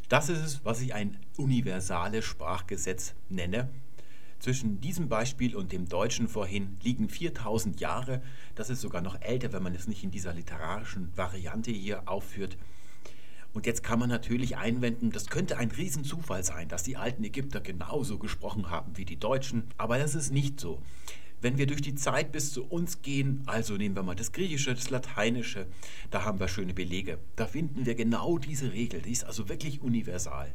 Das 0.09 0.29
ist 0.29 0.39
es, 0.39 0.65
was 0.65 0.81
ich 0.81 0.95
ein 0.95 1.19
universales 1.37 2.25
Sprachgesetz 2.25 3.15
nenne. 3.29 3.69
Zwischen 4.39 4.81
diesem 4.81 5.09
Beispiel 5.09 5.57
und 5.57 5.73
dem 5.73 5.89
Deutschen 5.89 6.29
vorhin 6.29 6.79
liegen 6.83 7.09
4000 7.09 7.81
Jahre. 7.81 8.23
Das 8.55 8.71
ist 8.71 8.81
sogar 8.81 9.03
noch 9.03 9.21
älter, 9.21 9.53
wenn 9.53 9.65
man 9.65 9.75
es 9.75 9.89
nicht 9.89 10.05
in 10.05 10.13
dieser 10.13 10.33
literarischen 10.33 11.11
Variante 11.17 11.73
hier 11.73 12.09
aufführt. 12.09 12.57
Und 13.59 13.67
jetzt 13.67 13.83
kann 13.83 13.99
man 13.99 14.09
natürlich 14.09 14.57
einwenden, 14.57 15.11
das 15.11 15.27
könnte 15.27 15.59
ein 15.59 15.73
Riesenzufall 15.73 16.45
sein, 16.45 16.69
dass 16.69 16.85
die 16.85 16.97
alten 16.97 17.25
Ägypter 17.25 17.61
genauso 17.61 18.17
gesprochen 18.17 18.71
haben 18.71 18.97
wie 18.97 19.05
die 19.05 19.19
Deutschen, 19.19 19.65
aber 19.77 19.99
das 19.99 20.15
ist 20.15 20.31
nicht 20.31 20.61
so. 20.61 20.81
Wenn 21.41 21.59
wir 21.59 21.67
durch 21.67 21.83
die 21.83 21.97
Zeit 21.97 22.31
bis 22.31 22.53
zu 22.53 22.65
uns 22.65 23.03
gehen, 23.03 23.43
also 23.47 23.75
nehmen 23.75 23.97
wir 23.97 24.05
mal 24.05 24.15
das 24.15 24.31
Griechische, 24.31 24.77
das 24.77 24.91
Lateinische, 24.91 25.67
da 26.13 26.25
haben 26.25 26.39
wir 26.39 26.47
schöne 26.47 26.73
Belege. 26.73 27.19
Da 27.35 27.49
finden 27.49 27.85
wir 27.85 27.97
genau 27.97 28.39
diese 28.39 28.73
Regel. 28.73 29.03
Die 29.03 29.11
ist 29.11 29.25
also 29.25 29.49
wirklich 29.49 29.83
universal. 29.83 30.55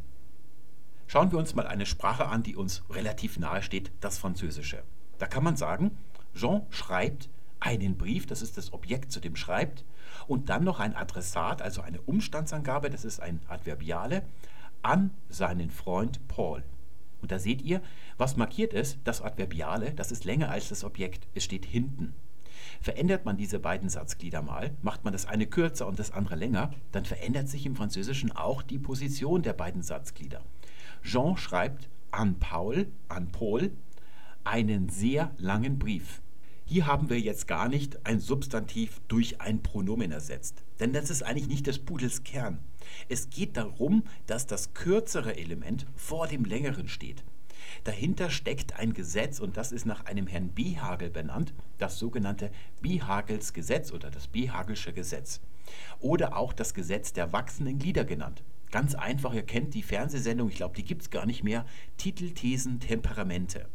Schauen 1.08 1.30
wir 1.34 1.40
uns 1.40 1.56
mal 1.56 1.68
eine 1.68 1.86
Sprache 1.86 2.28
an, 2.28 2.42
die 2.42 2.56
uns 2.56 2.84
relativ 2.90 3.38
nahe 3.38 3.64
steht, 3.64 3.92
das 4.00 4.18
Französische. 4.18 4.82
Da 5.18 5.28
kann 5.28 5.44
man 5.44 5.58
sagen, 5.58 5.98
Jean 6.34 6.62
schreibt 6.70 7.28
einen 7.64 7.98
Brief, 7.98 8.28
das 8.28 8.42
ist 8.42 8.58
das 8.58 8.74
Objekt, 8.74 9.12
zu 9.12 9.20
dem 9.20 9.36
schreibt, 9.36 9.86
und 10.28 10.50
dann 10.50 10.64
noch 10.64 10.80
ein 10.80 10.96
Adressat, 10.96 11.62
also 11.62 11.82
eine 11.82 12.02
Umstandsangabe, 12.02 12.90
das 12.90 13.06
ist 13.06 13.22
ein 13.22 13.40
Adverbiale, 13.48 14.24
an 14.82 15.12
seinen 15.30 15.72
Freund 15.72 16.28
Paul. 16.28 16.64
Und 17.22 17.32
da 17.32 17.40
seht 17.40 17.62
ihr, 17.62 17.82
was 18.18 18.36
markiert 18.36 18.74
ist, 18.74 19.00
das 19.06 19.22
Adverbiale, 19.22 19.94
das 19.94 20.12
ist 20.12 20.26
länger 20.26 20.50
als 20.50 20.68
das 20.70 20.84
Objekt, 20.84 21.26
es 21.34 21.46
steht 21.46 21.66
hinten. 21.66 22.14
Verändert 22.82 23.24
man 23.24 23.38
diese 23.38 23.60
beiden 23.60 23.88
Satzglieder 23.88 24.42
mal, 24.42 24.72
macht 24.82 25.06
man 25.06 25.14
das 25.14 25.26
eine 25.26 25.48
kürzer 25.48 25.88
und 25.88 26.00
das 26.00 26.12
andere 26.12 26.36
länger, 26.36 26.72
dann 26.92 27.06
verändert 27.06 27.48
sich 27.48 27.66
im 27.66 27.78
Französischen 27.78 28.34
auch 28.34 28.62
die 28.62 28.80
Position 28.80 29.42
der 29.42 29.54
beiden 29.54 29.82
Satzglieder. 29.82 30.42
Jean 31.02 31.38
schreibt 31.38 31.88
an 32.12 32.40
Paul, 32.40 32.88
an 33.08 33.32
Paul, 33.32 33.72
einen 34.44 34.90
sehr 34.90 35.32
langen 35.38 35.80
Brief. 35.80 36.22
Hier 36.74 36.88
haben 36.88 37.12
wir 37.12 37.20
jetzt 37.20 37.48
gar 37.48 37.70
nicht 37.70 38.04
ein 38.04 38.20
Substantiv 38.20 39.00
durch 39.08 39.40
ein 39.40 39.62
Pronomen 39.62 40.12
ersetzt. 40.12 40.64
Denn 40.80 40.92
das 40.92 41.12
ist 41.12 41.22
eigentlich 41.22 41.48
nicht 41.48 41.68
des 41.68 41.78
Pudels 41.78 42.24
Kern. 42.24 42.58
Es 43.10 43.30
geht 43.30 43.58
darum, 43.58 44.06
dass 44.26 44.48
das 44.48 44.74
kürzere 44.74 45.38
Element 45.38 45.86
vor 45.96 46.26
dem 46.26 46.46
längeren 46.46 46.88
steht. 46.88 47.24
Dahinter 47.84 48.32
steckt 48.32 48.80
ein 48.80 48.96
Gesetz 48.96 49.40
und 49.40 49.56
das 49.56 49.72
ist 49.72 49.86
nach 49.86 50.06
einem 50.06 50.26
Herrn 50.26 50.50
Bihagel 50.50 51.12
benannt, 51.12 51.54
das 51.78 52.00
sogenannte 52.00 52.50
Bihagels 52.82 53.54
Gesetz 53.54 53.92
oder 53.92 54.10
das 54.10 54.26
Bihagelsche 54.26 54.94
Gesetz. 54.94 55.42
Oder 56.00 56.36
auch 56.36 56.54
das 56.54 56.74
Gesetz 56.74 57.14
der 57.14 57.32
wachsenden 57.34 57.78
Glieder 57.78 58.04
genannt. 58.04 58.42
Ganz 58.72 58.96
einfach, 58.96 59.36
ihr 59.36 59.46
kennt 59.46 59.76
die 59.76 59.84
Fernsehsendung, 59.84 60.50
ich 60.50 60.56
glaube, 60.56 60.76
die 60.76 60.84
gibt 60.84 61.04
es 61.04 61.12
gar 61.12 61.28
nicht 61.28 61.44
mehr. 61.44 61.68
Titel, 61.98 62.32
Thesen, 62.32 62.80
Temperamente. 62.80 63.68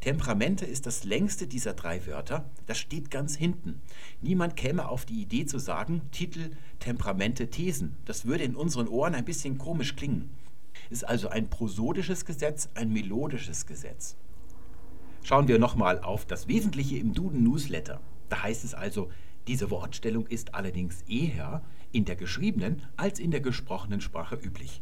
Temperamente 0.00 0.64
ist 0.64 0.86
das 0.86 1.02
längste 1.02 1.48
dieser 1.48 1.74
drei 1.74 2.06
Wörter. 2.06 2.48
Das 2.66 2.78
steht 2.78 3.10
ganz 3.10 3.34
hinten. 3.34 3.82
Niemand 4.22 4.54
käme 4.54 4.88
auf 4.88 5.04
die 5.04 5.20
Idee 5.20 5.44
zu 5.44 5.58
sagen, 5.58 6.02
Titel, 6.12 6.50
Temperamente, 6.78 7.50
Thesen. 7.50 7.96
Das 8.04 8.24
würde 8.24 8.44
in 8.44 8.54
unseren 8.54 8.86
Ohren 8.86 9.16
ein 9.16 9.24
bisschen 9.24 9.58
komisch 9.58 9.96
klingen. 9.96 10.30
Ist 10.88 11.02
also 11.02 11.28
ein 11.28 11.50
prosodisches 11.50 12.24
Gesetz, 12.24 12.68
ein 12.74 12.92
melodisches 12.92 13.66
Gesetz. 13.66 14.16
Schauen 15.24 15.48
wir 15.48 15.58
nochmal 15.58 15.98
auf 15.98 16.24
das 16.24 16.46
Wesentliche 16.46 16.96
im 16.96 17.12
Duden 17.12 17.42
Newsletter. 17.42 18.00
Da 18.28 18.44
heißt 18.44 18.62
es 18.62 18.74
also, 18.74 19.10
diese 19.48 19.68
Wortstellung 19.70 20.28
ist 20.28 20.54
allerdings 20.54 21.02
eher 21.08 21.62
in 21.90 22.04
der 22.04 22.16
geschriebenen 22.16 22.82
als 22.96 23.18
in 23.18 23.32
der 23.32 23.40
gesprochenen 23.40 24.00
Sprache 24.00 24.36
üblich. 24.36 24.80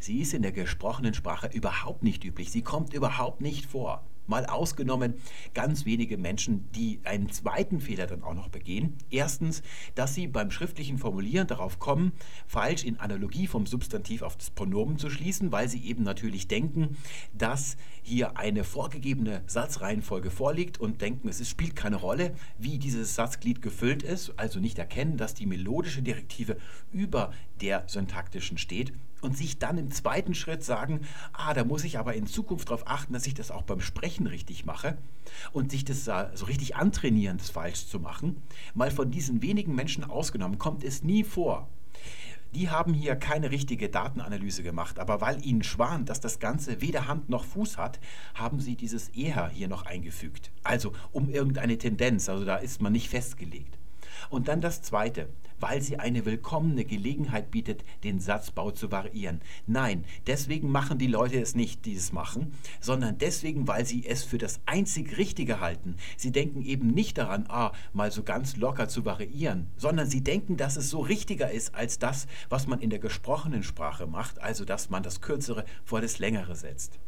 Sie 0.00 0.20
ist 0.20 0.34
in 0.34 0.42
der 0.42 0.52
gesprochenen 0.52 1.14
Sprache 1.14 1.50
überhaupt 1.52 2.02
nicht 2.02 2.24
üblich. 2.24 2.50
Sie 2.50 2.62
kommt 2.62 2.94
überhaupt 2.94 3.40
nicht 3.40 3.66
vor 3.66 4.02
mal 4.28 4.46
ausgenommen 4.46 5.14
ganz 5.54 5.84
wenige 5.84 6.18
Menschen, 6.18 6.70
die 6.72 7.00
einen 7.04 7.30
zweiten 7.30 7.80
Fehler 7.80 8.06
dann 8.06 8.22
auch 8.22 8.34
noch 8.34 8.48
begehen. 8.48 8.94
Erstens, 9.10 9.62
dass 9.94 10.14
sie 10.14 10.26
beim 10.26 10.50
schriftlichen 10.50 10.98
Formulieren 10.98 11.46
darauf 11.46 11.78
kommen, 11.78 12.12
falsch 12.46 12.84
in 12.84 12.98
Analogie 12.98 13.46
vom 13.46 13.66
Substantiv 13.66 14.22
auf 14.22 14.36
das 14.36 14.50
Pronomen 14.50 14.98
zu 14.98 15.10
schließen, 15.10 15.52
weil 15.52 15.68
sie 15.68 15.84
eben 15.84 16.02
natürlich 16.02 16.48
denken, 16.48 16.96
dass 17.32 17.76
hier 18.02 18.36
eine 18.38 18.64
vorgegebene 18.64 19.42
Satzreihenfolge 19.46 20.30
vorliegt 20.30 20.78
und 20.78 21.00
denken, 21.00 21.28
es 21.28 21.48
spielt 21.48 21.74
keine 21.74 21.96
Rolle, 21.96 22.34
wie 22.58 22.78
dieses 22.78 23.14
Satzglied 23.14 23.62
gefüllt 23.62 24.02
ist, 24.02 24.32
also 24.36 24.60
nicht 24.60 24.78
erkennen, 24.78 25.16
dass 25.16 25.34
die 25.34 25.46
melodische 25.46 26.02
Direktive 26.02 26.56
über 26.92 27.32
der 27.60 27.84
syntaktischen 27.88 28.58
steht 28.58 28.92
und 29.26 29.36
sich 29.36 29.58
dann 29.58 29.76
im 29.76 29.90
zweiten 29.90 30.34
Schritt 30.34 30.62
sagen, 30.62 31.00
ah, 31.32 31.52
da 31.52 31.64
muss 31.64 31.82
ich 31.82 31.98
aber 31.98 32.14
in 32.14 32.28
Zukunft 32.28 32.68
darauf 32.68 32.86
achten, 32.86 33.12
dass 33.12 33.26
ich 33.26 33.34
das 33.34 33.50
auch 33.50 33.62
beim 33.62 33.80
Sprechen 33.80 34.28
richtig 34.28 34.64
mache 34.64 34.96
und 35.52 35.72
sich 35.72 35.84
das 35.84 36.04
so 36.04 36.44
richtig 36.46 36.76
antrainieren, 36.76 37.38
das 37.38 37.50
falsch 37.50 37.88
zu 37.88 37.98
machen. 37.98 38.40
Mal 38.74 38.92
von 38.92 39.10
diesen 39.10 39.42
wenigen 39.42 39.74
Menschen 39.74 40.04
ausgenommen, 40.04 40.58
kommt 40.58 40.84
es 40.84 41.02
nie 41.02 41.24
vor. 41.24 41.68
Die 42.54 42.70
haben 42.70 42.94
hier 42.94 43.16
keine 43.16 43.50
richtige 43.50 43.88
Datenanalyse 43.88 44.62
gemacht, 44.62 45.00
aber 45.00 45.20
weil 45.20 45.44
ihnen 45.44 45.64
schwant, 45.64 46.08
dass 46.08 46.20
das 46.20 46.38
Ganze 46.38 46.80
weder 46.80 47.08
Hand 47.08 47.28
noch 47.28 47.44
Fuß 47.44 47.76
hat, 47.78 47.98
haben 48.34 48.60
sie 48.60 48.76
dieses 48.76 49.08
eher 49.08 49.48
hier 49.48 49.66
noch 49.66 49.84
eingefügt. 49.84 50.52
Also 50.62 50.92
um 51.10 51.28
irgendeine 51.28 51.76
Tendenz, 51.78 52.28
also 52.28 52.44
da 52.44 52.56
ist 52.56 52.80
man 52.80 52.92
nicht 52.92 53.10
festgelegt. 53.10 53.76
Und 54.30 54.46
dann 54.46 54.60
das 54.60 54.82
Zweite, 54.82 55.28
weil 55.60 55.82
sie 55.82 55.98
eine 55.98 56.24
willkommene 56.24 56.84
Gelegenheit 56.84 57.50
bietet, 57.50 57.84
den 58.04 58.20
Satzbau 58.20 58.70
zu 58.70 58.90
variieren. 58.90 59.40
Nein, 59.66 60.04
deswegen 60.26 60.70
machen 60.70 60.98
die 60.98 61.06
Leute 61.06 61.40
es 61.40 61.54
nicht, 61.54 61.84
die 61.86 61.94
es 61.94 62.12
machen, 62.12 62.52
sondern 62.80 63.18
deswegen, 63.18 63.68
weil 63.68 63.86
sie 63.86 64.06
es 64.06 64.24
für 64.24 64.38
das 64.38 64.60
einzig 64.66 65.16
Richtige 65.18 65.60
halten. 65.60 65.96
Sie 66.16 66.32
denken 66.32 66.62
eben 66.62 66.88
nicht 66.88 67.18
daran, 67.18 67.46
ah, 67.48 67.72
mal 67.92 68.10
so 68.10 68.22
ganz 68.22 68.56
locker 68.56 68.88
zu 68.88 69.04
variieren, 69.04 69.68
sondern 69.76 70.08
sie 70.08 70.22
denken, 70.22 70.56
dass 70.56 70.76
es 70.76 70.90
so 70.90 71.00
richtiger 71.00 71.50
ist 71.50 71.74
als 71.74 71.98
das, 71.98 72.26
was 72.48 72.66
man 72.66 72.80
in 72.80 72.90
der 72.90 72.98
gesprochenen 72.98 73.62
Sprache 73.62 74.06
macht, 74.06 74.40
also 74.40 74.64
dass 74.64 74.90
man 74.90 75.02
das 75.02 75.20
Kürzere 75.20 75.64
vor 75.84 76.00
das 76.00 76.18
Längere 76.18 76.56
setzt. 76.56 76.98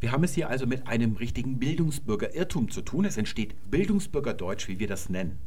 Wir 0.00 0.12
haben 0.12 0.24
es 0.24 0.34
hier 0.34 0.50
also 0.50 0.66
mit 0.66 0.86
einem 0.86 1.16
richtigen 1.16 1.58
Bildungsbürgerirrtum 1.58 2.70
zu 2.70 2.82
tun. 2.82 3.06
Es 3.06 3.16
entsteht 3.16 3.70
Bildungsbürgerdeutsch, 3.70 4.68
wie 4.68 4.78
wir 4.78 4.86
das 4.86 5.08
nennen. 5.08 5.38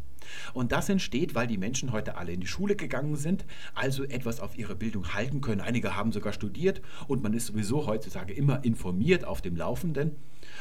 Und 0.54 0.72
das 0.72 0.90
entsteht, 0.90 1.36
weil 1.36 1.48
die 1.48 1.58
Menschen 1.58 1.92
heute 1.92 2.18
alle 2.18 2.32
in 2.32 2.40
die 2.40 2.48
Schule 2.48 2.76
gegangen 2.76 3.16
sind, 3.16 3.46
also 3.74 4.04
etwas 4.04 4.40
auf 4.40 4.58
ihre 4.58 4.76
Bildung 4.76 5.14
halten 5.14 5.42
können. 5.42 5.62
Einige 5.62 5.96
haben 5.96 6.12
sogar 6.12 6.34
studiert 6.34 6.82
und 7.08 7.24
man 7.24 7.34
ist 7.34 7.48
sowieso 7.48 7.88
heutzutage 7.88 8.34
immer 8.34 8.64
informiert 8.64 9.26
auf 9.26 9.42
dem 9.42 9.56
Laufenden. 9.56 10.16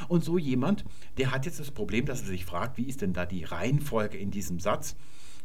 Und 0.09 0.25
so 0.25 0.39
jemand, 0.39 0.85
der 1.19 1.31
hat 1.31 1.47
jetzt 1.47 1.61
das 1.61 1.71
Problem, 1.71 2.07
dass 2.07 2.23
er 2.23 2.29
sich 2.29 2.45
fragt, 2.45 2.79
wie 2.79 2.85
ist 2.85 3.03
denn 3.03 3.13
da 3.13 3.27
die 3.27 3.45
Reihenfolge 3.45 4.19
in 4.19 4.31
diesem 4.31 4.61
Satz? 4.61 4.97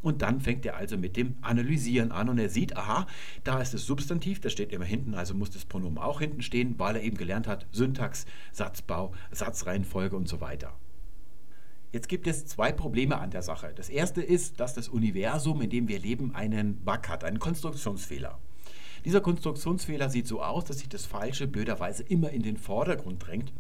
Und 0.02 0.24
dann 0.24 0.42
fängt 0.42 0.66
er 0.66 0.78
also 0.78 0.98
mit 0.98 1.16
dem 1.16 1.36
Analysieren 1.42 2.12
an 2.12 2.30
und 2.30 2.40
er 2.40 2.50
sieht, 2.50 2.76
aha, 2.76 3.06
da 3.44 3.62
ist 3.62 3.74
das 3.74 3.86
Substantiv, 3.86 4.40
das 4.42 4.52
steht 4.52 4.72
immer 4.72 4.86
hinten, 4.86 5.14
also 5.14 5.36
muss 5.36 5.52
das 5.52 5.66
Pronomen 5.66 6.00
auch 6.00 6.20
hinten 6.20 6.42
stehen, 6.42 6.80
weil 6.80 6.96
er 6.96 7.04
eben 7.04 7.18
gelernt 7.18 7.48
hat, 7.48 7.68
Syntax, 7.72 8.26
Satzbau, 8.52 9.14
Satzreihenfolge 9.32 10.16
und 10.16 10.28
so 10.28 10.42
weiter. 10.42 10.74
Jetzt 11.92 12.08
gibt 12.08 12.26
es 12.28 12.46
zwei 12.46 12.72
Probleme 12.72 13.20
an 13.20 13.32
der 13.32 13.42
Sache. 13.42 13.74
Das 13.76 13.90
erste 13.90 14.22
ist, 14.22 14.60
dass 14.60 14.74
das 14.74 14.88
Universum, 14.88 15.62
in 15.62 15.70
dem 15.70 15.88
wir 15.88 16.00
leben, 16.00 16.34
einen 16.34 16.78
Bug 16.86 17.10
hat, 17.10 17.24
einen 17.24 17.40
Konstruktionsfehler. 17.40 18.38
Dieser 19.04 19.20
Konstruktionsfehler 19.20 20.10
sieht 20.10 20.28
so 20.28 20.42
aus, 20.42 20.64
dass 20.66 20.80
sich 20.80 20.88
das 20.88 21.06
Falsche 21.06 21.48
blöderweise 21.48 22.04
immer 22.04 22.30
in 22.30 22.44
den 22.44 22.58
Vordergrund 22.58 23.26
drängt 23.26 23.52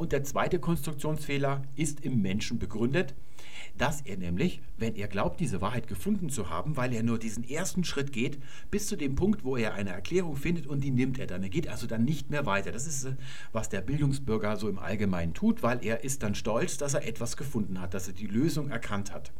und 0.00 0.12
der 0.12 0.24
zweite 0.24 0.58
Konstruktionsfehler 0.58 1.60
ist 1.76 2.00
im 2.00 2.22
Menschen 2.22 2.58
begründet, 2.58 3.14
dass 3.76 4.00
er 4.00 4.16
nämlich, 4.16 4.62
wenn 4.78 4.96
er 4.96 5.08
glaubt, 5.08 5.40
diese 5.40 5.60
Wahrheit 5.60 5.88
gefunden 5.88 6.30
zu 6.30 6.48
haben, 6.48 6.78
weil 6.78 6.94
er 6.94 7.02
nur 7.02 7.18
diesen 7.18 7.46
ersten 7.46 7.84
Schritt 7.84 8.10
geht, 8.10 8.38
bis 8.70 8.86
zu 8.86 8.96
dem 8.96 9.14
Punkt, 9.14 9.44
wo 9.44 9.58
er 9.58 9.74
eine 9.74 9.90
Erklärung 9.90 10.36
findet 10.36 10.66
und 10.66 10.82
die 10.82 10.90
nimmt 10.90 11.18
er 11.18 11.26
dann. 11.26 11.42
Er 11.42 11.50
geht 11.50 11.68
also 11.68 11.86
dann 11.86 12.06
nicht 12.06 12.30
mehr 12.30 12.46
weiter. 12.46 12.72
Das 12.72 12.86
ist, 12.86 13.04
äh, 13.04 13.12
was 13.52 13.68
der 13.68 13.82
Bildungsbürger 13.82 14.56
so 14.56 14.70
im 14.70 14.78
Allgemeinen 14.78 15.34
tut, 15.34 15.62
weil 15.62 15.84
er 15.84 16.02
ist 16.02 16.22
dann 16.22 16.34
stolz, 16.34 16.78
dass 16.78 16.94
er 16.94 17.06
etwas 17.06 17.36
gefunden 17.36 17.78
hat, 17.78 17.92
dass 17.92 18.08
er 18.08 18.14
die 18.14 18.26
Lösung 18.26 18.70
erkannt 18.70 19.12
hat. 19.12 19.32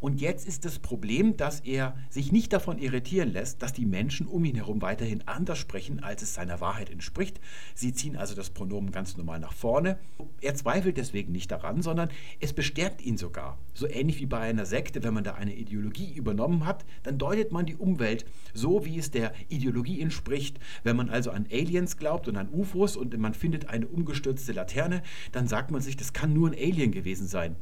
Und 0.00 0.20
jetzt 0.20 0.46
ist 0.46 0.64
das 0.64 0.78
Problem, 0.78 1.36
dass 1.36 1.60
er 1.60 1.96
sich 2.10 2.32
nicht 2.32 2.52
davon 2.52 2.78
irritieren 2.78 3.32
lässt, 3.32 3.62
dass 3.62 3.72
die 3.72 3.86
Menschen 3.86 4.26
um 4.26 4.44
ihn 4.44 4.56
herum 4.56 4.82
weiterhin 4.82 5.22
anders 5.26 5.58
sprechen, 5.58 6.02
als 6.02 6.22
es 6.22 6.34
seiner 6.34 6.60
Wahrheit 6.60 6.90
entspricht. 6.90 7.40
Sie 7.74 7.92
ziehen 7.92 8.16
also 8.16 8.34
das 8.34 8.50
Pronomen 8.50 8.92
ganz 8.92 9.16
normal 9.16 9.40
nach 9.40 9.52
vorne. 9.52 9.98
Er 10.40 10.54
zweifelt 10.54 10.96
deswegen 10.96 11.32
nicht 11.32 11.50
daran, 11.50 11.82
sondern 11.82 12.10
es 12.40 12.52
bestärkt 12.52 13.02
ihn 13.02 13.16
sogar. 13.16 13.58
So 13.74 13.88
ähnlich 13.88 14.20
wie 14.20 14.26
bei 14.26 14.40
einer 14.40 14.66
Sekte, 14.66 15.02
wenn 15.02 15.14
man 15.14 15.24
da 15.24 15.34
eine 15.34 15.54
Ideologie 15.54 16.12
übernommen 16.12 16.66
hat, 16.66 16.84
dann 17.02 17.18
deutet 17.18 17.52
man 17.52 17.66
die 17.66 17.76
Umwelt 17.76 18.24
so, 18.54 18.84
wie 18.84 18.98
es 18.98 19.10
der 19.10 19.32
Ideologie 19.48 20.00
entspricht. 20.00 20.58
Wenn 20.82 20.96
man 20.96 21.10
also 21.10 21.30
an 21.30 21.46
Aliens 21.50 21.96
glaubt 21.96 22.28
und 22.28 22.36
an 22.36 22.48
UFOs 22.52 22.96
und 22.96 23.16
man 23.18 23.34
findet 23.34 23.68
eine 23.68 23.86
umgestürzte 23.86 24.52
Laterne, 24.52 25.02
dann 25.32 25.48
sagt 25.48 25.70
man 25.70 25.80
sich, 25.80 25.96
das 25.96 26.12
kann 26.12 26.32
nur 26.32 26.48
ein 26.50 26.54
Alien 26.54 26.92
gewesen 26.92 27.26
sein. 27.26 27.56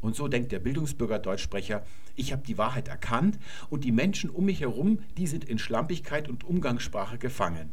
Und 0.00 0.14
so 0.14 0.28
denkt 0.28 0.52
der 0.52 0.60
Bildungsbürger 0.60 1.18
Deutschsprecher, 1.18 1.84
ich 2.14 2.32
habe 2.32 2.42
die 2.46 2.58
Wahrheit 2.58 2.88
erkannt 2.88 3.38
und 3.70 3.84
die 3.84 3.92
Menschen 3.92 4.30
um 4.30 4.44
mich 4.44 4.60
herum, 4.60 5.00
die 5.16 5.26
sind 5.26 5.44
in 5.44 5.58
Schlampigkeit 5.58 6.28
und 6.28 6.44
Umgangssprache 6.44 7.18
gefangen. 7.18 7.70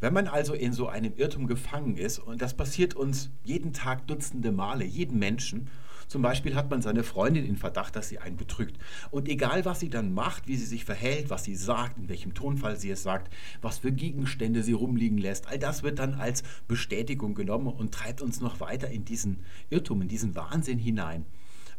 Wenn 0.00 0.14
man 0.14 0.28
also 0.28 0.54
in 0.54 0.72
so 0.72 0.88
einem 0.88 1.12
Irrtum 1.16 1.46
gefangen 1.46 1.96
ist, 1.96 2.18
und 2.18 2.40
das 2.40 2.54
passiert 2.54 2.94
uns 2.94 3.30
jeden 3.44 3.72
Tag 3.72 4.06
dutzende 4.06 4.50
Male, 4.50 4.84
jeden 4.84 5.18
Menschen, 5.18 5.68
Zum 6.10 6.22
Beispiel 6.22 6.56
hat 6.56 6.68
man 6.70 6.82
seine 6.82 7.04
Freundin 7.04 7.46
in 7.46 7.56
Verdacht, 7.56 7.94
dass 7.94 8.08
sie 8.08 8.18
einen 8.18 8.36
betrügt. 8.36 8.76
Und 9.12 9.28
egal, 9.28 9.64
was 9.64 9.78
sie 9.78 9.90
dann 9.90 10.12
macht, 10.12 10.48
wie 10.48 10.56
sie 10.56 10.66
sich 10.66 10.84
verhält, 10.84 11.30
was 11.30 11.44
sie 11.44 11.54
sagt, 11.54 11.98
in 11.98 12.08
welchem 12.08 12.34
Tonfall 12.34 12.76
sie 12.76 12.90
es 12.90 13.04
sagt, 13.04 13.32
was 13.62 13.78
für 13.78 13.92
Gegenstände 13.92 14.64
sie 14.64 14.72
rumliegen 14.72 15.18
lässt, 15.18 15.46
all 15.46 15.60
das 15.60 15.84
wird 15.84 16.00
dann 16.00 16.14
als 16.14 16.42
Bestätigung 16.66 17.34
genommen 17.34 17.68
und 17.68 17.94
treibt 17.94 18.22
uns 18.22 18.40
noch 18.40 18.58
weiter 18.58 18.90
in 18.90 19.04
diesen 19.04 19.44
Irrtum, 19.70 20.02
in 20.02 20.08
diesen 20.08 20.34
Wahnsinn 20.34 20.80
hinein. 20.80 21.26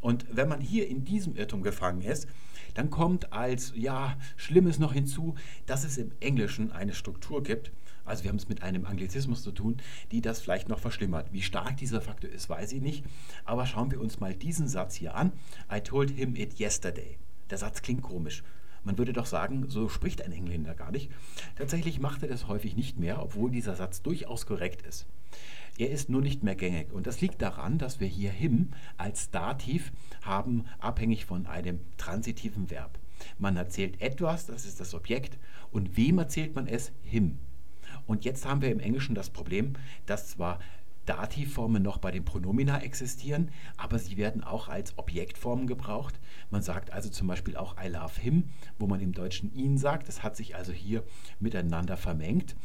Und 0.01 0.25
wenn 0.31 0.49
man 0.49 0.59
hier 0.59 0.87
in 0.87 1.05
diesem 1.05 1.35
Irrtum 1.35 1.61
gefangen 1.61 2.01
ist, 2.01 2.27
dann 2.73 2.89
kommt 2.89 3.31
als 3.31 3.73
ja 3.75 4.17
Schlimmes 4.35 4.79
noch 4.79 4.93
hinzu, 4.93 5.35
dass 5.65 5.83
es 5.83 5.97
im 5.97 6.11
Englischen 6.19 6.71
eine 6.71 6.93
Struktur 6.93 7.43
gibt, 7.43 7.71
also 8.05 8.23
wir 8.23 8.29
haben 8.29 8.37
es 8.37 8.49
mit 8.49 8.63
einem 8.63 8.85
Anglizismus 8.85 9.43
zu 9.43 9.51
tun, 9.51 9.77
die 10.11 10.21
das 10.21 10.41
vielleicht 10.41 10.69
noch 10.69 10.79
verschlimmert. 10.79 11.31
Wie 11.31 11.41
stark 11.41 11.77
dieser 11.77 12.01
Faktor 12.01 12.29
ist, 12.29 12.49
weiß 12.49 12.71
ich 12.73 12.81
nicht. 12.81 13.05
Aber 13.45 13.65
schauen 13.65 13.91
wir 13.91 14.01
uns 14.01 14.19
mal 14.19 14.33
diesen 14.33 14.67
Satz 14.67 14.95
hier 14.95 15.15
an. 15.15 15.31
I 15.71 15.81
told 15.81 16.11
him 16.11 16.35
it 16.35 16.59
yesterday. 16.59 17.17
Der 17.49 17.57
Satz 17.57 17.81
klingt 17.81 18.01
komisch. 18.01 18.43
Man 18.83 18.97
würde 18.97 19.13
doch 19.13 19.27
sagen, 19.27 19.69
so 19.69 19.89
spricht 19.89 20.23
ein 20.23 20.31
Engländer 20.31 20.73
gar 20.73 20.91
nicht. 20.91 21.11
Tatsächlich 21.55 21.99
macht 21.99 22.23
er 22.23 22.29
das 22.29 22.47
häufig 22.47 22.75
nicht 22.75 22.97
mehr, 22.97 23.21
obwohl 23.21 23.51
dieser 23.51 23.75
Satz 23.75 24.01
durchaus 24.01 24.47
korrekt 24.47 24.81
ist. 24.81 25.05
Er 25.77 25.89
ist 25.89 26.09
nur 26.09 26.21
nicht 26.21 26.43
mehr 26.43 26.55
gängig. 26.55 26.91
Und 26.91 27.07
das 27.07 27.21
liegt 27.21 27.41
daran, 27.41 27.77
dass 27.77 27.99
wir 27.99 28.07
hier 28.07 28.31
him 28.31 28.71
als 28.97 29.31
Dativ 29.31 29.91
haben, 30.21 30.65
abhängig 30.79 31.25
von 31.25 31.47
einem 31.47 31.79
transitiven 31.97 32.69
Verb. 32.69 32.99
Man 33.37 33.55
erzählt 33.55 34.01
etwas, 34.01 34.45
das 34.45 34.65
ist 34.65 34.79
das 34.79 34.93
Objekt, 34.93 35.37
und 35.71 35.95
wem 35.97 36.17
erzählt 36.17 36.55
man 36.55 36.67
es? 36.67 36.91
Him. 37.01 37.37
Und 38.07 38.25
jetzt 38.25 38.45
haben 38.45 38.61
wir 38.61 38.71
im 38.71 38.79
Englischen 38.79 39.15
das 39.15 39.29
Problem, 39.29 39.73
dass 40.05 40.29
zwar 40.29 40.59
Dativformen 41.05 41.81
noch 41.81 41.97
bei 41.97 42.11
den 42.11 42.25
Pronomina 42.25 42.81
existieren, 42.81 43.49
aber 43.75 43.97
sie 43.97 44.17
werden 44.17 44.43
auch 44.43 44.67
als 44.67 44.97
Objektformen 44.97 45.65
gebraucht. 45.65 46.19
Man 46.51 46.61
sagt 46.61 46.93
also 46.93 47.09
zum 47.09 47.27
Beispiel 47.27 47.57
auch 47.57 47.75
I 47.83 47.87
love 47.87 48.19
him, 48.19 48.49
wo 48.77 48.85
man 48.85 49.01
im 49.01 49.11
Deutschen 49.11 49.53
ihn 49.53 49.77
sagt. 49.77 50.07
Das 50.07 50.21
hat 50.21 50.35
sich 50.35 50.55
also 50.55 50.71
hier 50.71 51.03
miteinander 51.39 51.97
vermengt. 51.97 52.55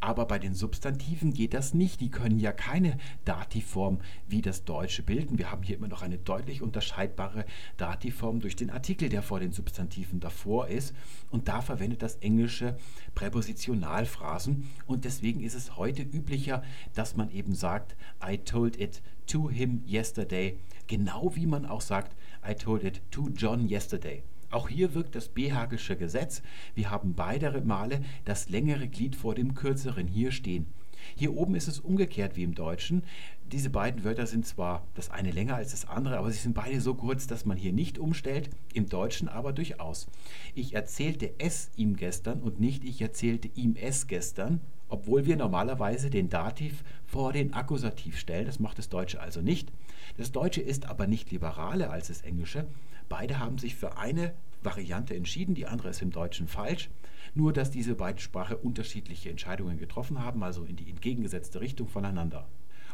Aber 0.00 0.24
bei 0.24 0.38
den 0.38 0.54
Substantiven 0.54 1.34
geht 1.34 1.52
das 1.52 1.74
nicht. 1.74 2.00
Die 2.00 2.10
können 2.10 2.38
ja 2.38 2.52
keine 2.52 2.96
Dativform 3.26 4.00
wie 4.26 4.40
das 4.40 4.64
Deutsche 4.64 5.02
bilden. 5.02 5.38
Wir 5.38 5.50
haben 5.50 5.62
hier 5.62 5.76
immer 5.76 5.88
noch 5.88 6.00
eine 6.00 6.16
deutlich 6.16 6.62
unterscheidbare 6.62 7.44
Dativform 7.76 8.40
durch 8.40 8.56
den 8.56 8.70
Artikel, 8.70 9.10
der 9.10 9.22
vor 9.22 9.40
den 9.40 9.52
Substantiven 9.52 10.18
davor 10.18 10.68
ist. 10.68 10.94
Und 11.30 11.48
da 11.48 11.60
verwendet 11.60 12.02
das 12.02 12.16
Englische 12.16 12.78
Präpositionalphrasen. 13.14 14.70
Und 14.86 15.04
deswegen 15.04 15.42
ist 15.42 15.54
es 15.54 15.76
heute 15.76 16.02
üblicher, 16.02 16.62
dass 16.94 17.16
man 17.16 17.30
eben 17.30 17.54
sagt, 17.54 17.94
I 18.26 18.38
told 18.38 18.80
it 18.80 19.02
to 19.26 19.50
him 19.50 19.84
yesterday. 19.86 20.58
Genau 20.86 21.36
wie 21.36 21.46
man 21.46 21.66
auch 21.66 21.82
sagt, 21.82 22.16
I 22.48 22.54
told 22.54 22.84
it 22.84 23.02
to 23.10 23.28
John 23.28 23.68
yesterday. 23.68 24.22
Auch 24.50 24.68
hier 24.68 24.94
wirkt 24.94 25.14
das 25.14 25.28
Behagische 25.28 25.96
Gesetz. 25.96 26.42
Wir 26.74 26.90
haben 26.90 27.14
beide 27.14 27.60
Male 27.60 28.00
das 28.24 28.48
längere 28.48 28.88
Glied 28.88 29.14
vor 29.14 29.36
dem 29.36 29.54
kürzeren 29.54 30.08
hier 30.08 30.32
stehen. 30.32 30.66
Hier 31.14 31.34
oben 31.36 31.54
ist 31.54 31.68
es 31.68 31.78
umgekehrt 31.78 32.36
wie 32.36 32.42
im 32.42 32.54
Deutschen. 32.54 33.04
Diese 33.52 33.70
beiden 33.70 34.04
Wörter 34.04 34.26
sind 34.26 34.44
zwar 34.44 34.86
das 34.94 35.10
eine 35.10 35.30
länger 35.30 35.54
als 35.54 35.70
das 35.70 35.88
andere, 35.88 36.18
aber 36.18 36.30
sie 36.30 36.38
sind 36.38 36.54
beide 36.54 36.80
so 36.80 36.94
kurz, 36.94 37.26
dass 37.26 37.46
man 37.46 37.56
hier 37.56 37.72
nicht 37.72 37.98
umstellt, 37.98 38.50
im 38.74 38.88
Deutschen 38.88 39.28
aber 39.28 39.52
durchaus. 39.52 40.08
Ich 40.54 40.74
erzählte 40.74 41.32
es 41.38 41.70
ihm 41.76 41.96
gestern 41.96 42.40
und 42.40 42.60
nicht 42.60 42.84
ich 42.84 43.00
erzählte 43.00 43.48
ihm 43.54 43.76
es 43.80 44.08
gestern, 44.08 44.60
obwohl 44.88 45.26
wir 45.26 45.36
normalerweise 45.36 46.10
den 46.10 46.28
Dativ 46.28 46.82
vor 47.06 47.32
den 47.32 47.54
Akkusativ 47.54 48.18
stellen. 48.18 48.46
Das 48.46 48.58
macht 48.58 48.78
das 48.78 48.88
Deutsche 48.88 49.20
also 49.20 49.40
nicht. 49.40 49.72
Das 50.16 50.32
Deutsche 50.32 50.60
ist 50.60 50.86
aber 50.86 51.06
nicht 51.06 51.30
liberaler 51.30 51.90
als 51.90 52.08
das 52.08 52.22
Englische. 52.22 52.66
Beide 53.10 53.40
haben 53.40 53.58
sich 53.58 53.74
für 53.74 53.98
eine 53.98 54.32
Variante 54.62 55.16
entschieden, 55.16 55.56
die 55.56 55.66
andere 55.66 55.88
ist 55.88 56.00
im 56.00 56.12
Deutschen 56.12 56.46
falsch. 56.46 56.90
Nur 57.34 57.52
dass 57.52 57.70
diese 57.70 57.96
beiden 57.96 58.20
Sprachen 58.20 58.56
unterschiedliche 58.56 59.28
Entscheidungen 59.28 59.78
getroffen 59.78 60.24
haben, 60.24 60.42
also 60.44 60.64
in 60.64 60.76
die 60.76 60.88
entgegengesetzte 60.88 61.60
Richtung 61.60 61.88
voneinander. 61.88 62.48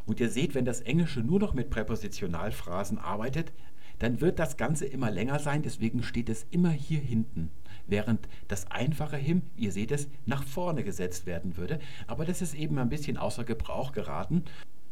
Und 0.07 0.18
ihr 0.18 0.31
seht, 0.31 0.55
wenn 0.55 0.64
das 0.64 0.81
Englische 0.81 1.20
nur 1.20 1.38
noch 1.38 1.52
mit 1.52 1.68
Präpositionalphrasen 1.68 2.98
arbeitet, 2.98 3.52
dann 3.98 4.20
wird 4.22 4.38
das 4.38 4.57
Ganze 4.57 4.87
immer 4.87 5.11
länger 5.11 5.38
sein, 5.38 5.62
deswegen 5.62 6.02
steht 6.02 6.31
es 6.31 6.46
immer 6.50 6.70
hier 6.70 7.00
hinten. 7.00 7.50
Während 7.87 8.26
das 8.48 8.70
einfache 8.70 9.16
Him, 9.16 9.42
ihr 9.57 9.72
seht 9.72 9.92
es, 9.92 10.09
nach 10.24 10.44
vorne 10.44 10.83
gesetzt 10.83 11.26
werden 11.26 11.59
würde. 11.59 11.79
Aber 12.07 12.24
das 12.24 12.40
ist 12.40 12.55
eben 12.55 12.79
ein 12.79 12.88
bisschen 12.88 13.18
außer 13.18 13.44
Gebrauch 13.44 13.92
geraten. 13.92 14.44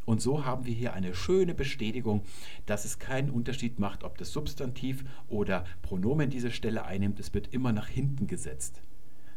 Und 0.05 0.21
so 0.21 0.45
haben 0.45 0.67
wir 0.67 0.75
hier 0.75 0.93
eine 0.93 1.15
schöne 1.15 1.55
Bestätigung, 1.55 2.23
dass 2.67 2.85
es 2.85 2.99
keinen 2.99 3.31
Unterschied 3.31 3.79
macht, 3.79 4.05
ob 4.05 4.19
das 4.19 4.33
Substantiv 4.33 5.05
oder 5.29 5.65
Pronomen 5.83 6.31
diese 6.31 6.51
Stelle 6.51 6.85
einnimmt. 6.85 7.21
Es 7.21 7.33
wird 7.33 7.53
immer 7.53 7.73
nach 7.73 7.89
hinten 7.89 8.27
gesetzt. 8.27 8.83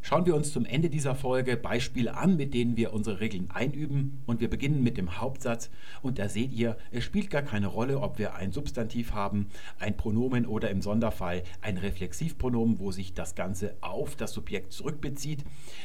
Schauen 0.08 0.26
wir 0.26 0.38
uns 0.38 0.54
zum 0.54 0.63
Ende 0.63 0.89
dieser 0.89 1.15
Folge 1.15 1.58
Beispiele 1.58 2.15
an, 2.15 2.38
mit 2.38 2.54
denen 2.54 2.78
wir 2.78 2.93
unsere 2.93 3.20
Regeln 3.20 3.52
einüben. 3.52 4.22
Und 4.26 4.39
wir 4.39 4.50
beginnen 4.50 4.82
mit 4.82 4.96
dem 4.96 5.20
Hauptsatz. 5.20 5.70
Und 6.02 6.17
da 6.17 6.30
seht 6.30 6.54
ihr, 6.54 6.78
es 6.91 7.04
spielt 7.04 7.30
gar 7.30 7.41
keine 7.41 7.67
Rolle, 7.67 8.00
ob 8.00 8.17
wir 8.17 8.34
ein 8.36 8.54
Substantiv 8.54 9.12
haben, 9.12 9.48
ein 9.80 9.98
Pronomen 9.98 10.46
oder 10.46 10.70
im 10.70 10.82
Sonderfall 10.82 11.43
ein 11.60 11.76
Reflexivpronomen, 11.76 12.80
wo 12.80 12.93
sich 12.93 13.15
das 13.15 13.36
Ganze 13.36 13.76
auf 13.82 14.15
das 14.15 14.32
Subjekt 14.32 14.72
zurückbezieht, 14.72 15.43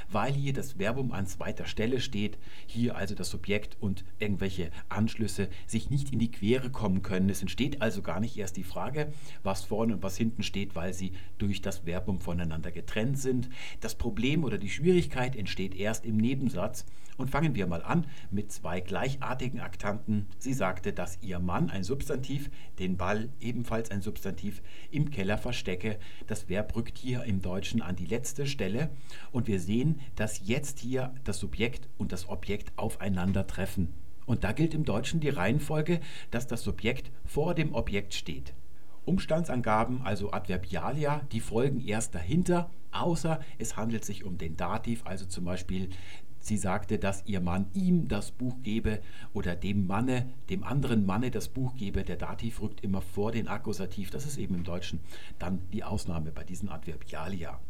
weil 0.08 0.32
hier 0.32 0.52
das 0.52 0.74
Verbum 0.74 1.10
an 1.10 1.26
zweiter 1.26 1.66
Stelle 1.66 1.98
steht. 1.98 2.38
Hier 2.68 2.94
also 2.94 3.16
das 3.16 3.28
Subjekt 3.28 3.76
und 3.80 4.04
irgendwelche 4.20 4.70
Anschlüsse 4.88 5.48
sich 5.66 5.90
nicht 5.90 6.12
in 6.12 6.20
die 6.20 6.30
Quere 6.30 6.70
kommen 6.70 7.02
können. 7.02 7.28
Es 7.28 7.40
entsteht 7.42 7.82
also 7.82 8.02
gar 8.02 8.20
nicht 8.20 8.36
erst 8.36 8.56
die 8.56 8.62
Frage, 8.62 9.12
was 9.42 9.64
vorne 9.64 9.94
und 9.94 10.04
was 10.04 10.16
hinten 10.16 10.44
steht, 10.44 10.76
weil 10.76 10.94
sie 10.94 11.10
durch 11.38 11.60
das 11.60 11.78
Verbum 11.78 12.20
voneinander 12.20 12.70
getrennt 12.70 13.18
sind. 13.18 13.48
Das 13.80 13.96
Problem 14.12 14.44
oder 14.44 14.58
die 14.58 14.68
Schwierigkeit 14.68 15.34
entsteht 15.34 15.74
erst 15.74 16.04
im 16.04 16.18
Nebensatz. 16.18 16.84
Und 17.16 17.30
fangen 17.30 17.54
wir 17.54 17.66
mal 17.66 17.82
an 17.82 18.06
mit 18.30 18.52
zwei 18.52 18.80
gleichartigen 18.80 19.60
Aktanten. 19.60 20.26
Sie 20.38 20.52
sagte, 20.52 20.92
dass 20.92 21.18
ihr 21.22 21.38
Mann 21.38 21.70
ein 21.70 21.82
Substantiv, 21.82 22.50
den 22.78 22.98
Ball 22.98 23.30
ebenfalls 23.40 23.90
ein 23.90 24.02
Substantiv, 24.02 24.62
im 24.90 25.10
Keller 25.10 25.38
verstecke. 25.38 25.98
Das 26.26 26.50
Verb 26.50 26.76
rückt 26.76 26.98
hier 26.98 27.24
im 27.24 27.40
Deutschen 27.40 27.80
an 27.80 27.96
die 27.96 28.04
letzte 28.04 28.46
Stelle. 28.46 28.90
Und 29.30 29.46
wir 29.46 29.60
sehen, 29.60 30.00
dass 30.16 30.46
jetzt 30.46 30.78
hier 30.78 31.14
das 31.24 31.38
Subjekt 31.38 31.88
und 31.96 32.12
das 32.12 32.28
Objekt 32.28 32.72
aufeinandertreffen. 32.76 33.94
Und 34.26 34.44
da 34.44 34.52
gilt 34.52 34.74
im 34.74 34.84
Deutschen 34.84 35.20
die 35.20 35.30
Reihenfolge, 35.30 36.00
dass 36.30 36.46
das 36.46 36.62
Subjekt 36.62 37.10
vor 37.24 37.54
dem 37.54 37.74
Objekt 37.74 38.12
steht. 38.12 38.52
Umstandsangaben, 39.04 40.02
also 40.02 40.32
Adverbialia, 40.32 41.22
die 41.32 41.40
folgen 41.40 41.80
erst 41.80 42.14
dahinter, 42.14 42.70
außer 42.92 43.40
es 43.58 43.76
handelt 43.76 44.04
sich 44.04 44.24
um 44.24 44.38
den 44.38 44.56
Dativ, 44.56 45.04
also 45.06 45.26
zum 45.26 45.44
Beispiel 45.44 45.90
sie 46.42 46.56
sagte, 46.56 46.98
dass 46.98 47.24
ihr 47.26 47.40
Mann 47.40 47.66
ihm 47.72 48.08
das 48.08 48.32
Buch 48.32 48.56
gebe 48.62 49.00
oder 49.32 49.56
dem 49.56 49.86
Manne, 49.86 50.28
dem 50.50 50.64
anderen 50.64 51.06
Manne 51.06 51.30
das 51.30 51.48
Buch 51.48 51.74
gebe. 51.76 52.02
Der 52.02 52.16
Dativ 52.16 52.60
rückt 52.60 52.82
immer 52.82 53.00
vor 53.00 53.32
den 53.32 53.48
Akkusativ. 53.48 54.10
Das 54.10 54.26
ist 54.26 54.38
eben 54.38 54.56
im 54.56 54.64
Deutschen 54.64 55.00
dann 55.38 55.60
die 55.72 55.84
Ausnahme 55.84 56.32
bei 56.32 56.44
diesen 56.44 56.68
Adverbialia. 56.68 57.60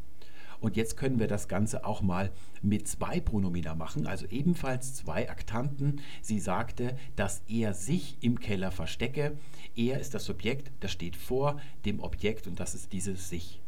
Und 0.62 0.76
jetzt 0.76 0.96
können 0.96 1.18
wir 1.18 1.26
das 1.26 1.48
Ganze 1.48 1.84
auch 1.84 2.02
mal 2.02 2.30
mit 2.62 2.86
zwei 2.86 3.18
Pronomina 3.18 3.74
machen, 3.74 4.06
also 4.06 4.26
ebenfalls 4.26 4.94
zwei 4.94 5.28
Aktanten. 5.28 6.00
Sie 6.22 6.38
sagte, 6.38 6.96
dass 7.16 7.42
er 7.48 7.74
sich 7.74 8.16
im 8.20 8.38
Keller 8.38 8.70
verstecke. 8.70 9.36
Er 9.74 9.98
ist 9.98 10.14
das 10.14 10.24
Subjekt, 10.24 10.70
das 10.78 10.92
steht 10.92 11.16
vor 11.16 11.60
dem 11.84 11.98
Objekt 11.98 12.46
und 12.46 12.60
das 12.60 12.76
ist 12.76 12.92
dieses 12.92 13.28
sich. 13.28 13.60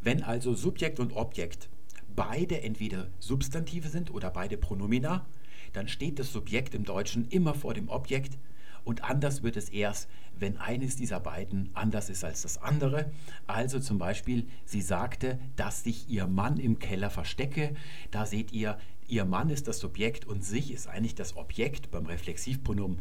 Wenn 0.00 0.22
also 0.22 0.54
Subjekt 0.54 1.00
und 1.00 1.12
Objekt 1.12 1.68
beide 2.16 2.62
entweder 2.62 3.08
Substantive 3.18 3.88
sind 3.88 4.10
oder 4.10 4.30
beide 4.30 4.56
Pronomina, 4.56 5.26
dann 5.74 5.86
steht 5.86 6.18
das 6.18 6.32
Subjekt 6.32 6.74
im 6.74 6.84
Deutschen 6.84 7.28
immer 7.28 7.52
vor 7.52 7.74
dem 7.74 7.90
Objekt 7.90 8.38
und 8.84 9.04
anders 9.04 9.42
wird 9.42 9.56
es 9.56 9.68
erst, 9.68 10.08
wenn 10.38 10.56
eines 10.56 10.96
dieser 10.96 11.20
beiden 11.20 11.70
anders 11.74 12.10
ist 12.10 12.24
als 12.24 12.42
das 12.42 12.58
andere. 12.58 13.10
Also 13.46 13.78
zum 13.80 13.98
Beispiel, 13.98 14.46
sie 14.64 14.80
sagte, 14.80 15.38
dass 15.56 15.84
sich 15.84 16.08
ihr 16.08 16.26
Mann 16.26 16.58
im 16.58 16.78
Keller 16.78 17.10
verstecke. 17.10 17.74
Da 18.10 18.26
seht 18.26 18.52
ihr, 18.52 18.78
ihr 19.06 19.24
Mann 19.24 19.50
ist 19.50 19.68
das 19.68 19.78
Subjekt 19.78 20.24
und 20.24 20.44
sich 20.44 20.72
ist 20.72 20.88
eigentlich 20.88 21.14
das 21.14 21.36
Objekt. 21.36 21.90
Beim 21.90 22.06
Reflexivpronomen 22.06 23.00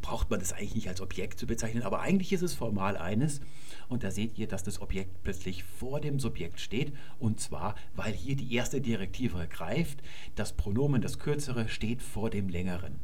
braucht 0.00 0.30
man 0.30 0.40
das 0.40 0.52
eigentlich 0.52 0.74
nicht 0.74 0.88
als 0.88 1.00
Objekt 1.00 1.38
zu 1.38 1.46
bezeichnen, 1.46 1.82
aber 1.82 2.00
eigentlich 2.00 2.32
ist 2.32 2.42
es 2.42 2.54
formal 2.54 2.96
eines. 2.96 3.40
Und 3.88 4.02
da 4.02 4.10
seht 4.10 4.38
ihr, 4.38 4.48
dass 4.48 4.62
das 4.62 4.80
Objekt 4.80 5.22
plötzlich 5.22 5.64
vor 5.64 6.00
dem 6.00 6.18
Subjekt 6.18 6.60
steht. 6.60 6.92
Und 7.18 7.40
zwar, 7.40 7.74
weil 7.94 8.12
hier 8.12 8.36
die 8.36 8.52
erste 8.54 8.80
Direktive 8.80 9.46
greift. 9.48 10.02
Das 10.34 10.52
Pronomen, 10.52 11.02
das 11.02 11.18
kürzere, 11.18 11.68
steht 11.68 12.02
vor 12.02 12.30
dem 12.30 12.48
längeren. 12.48 13.00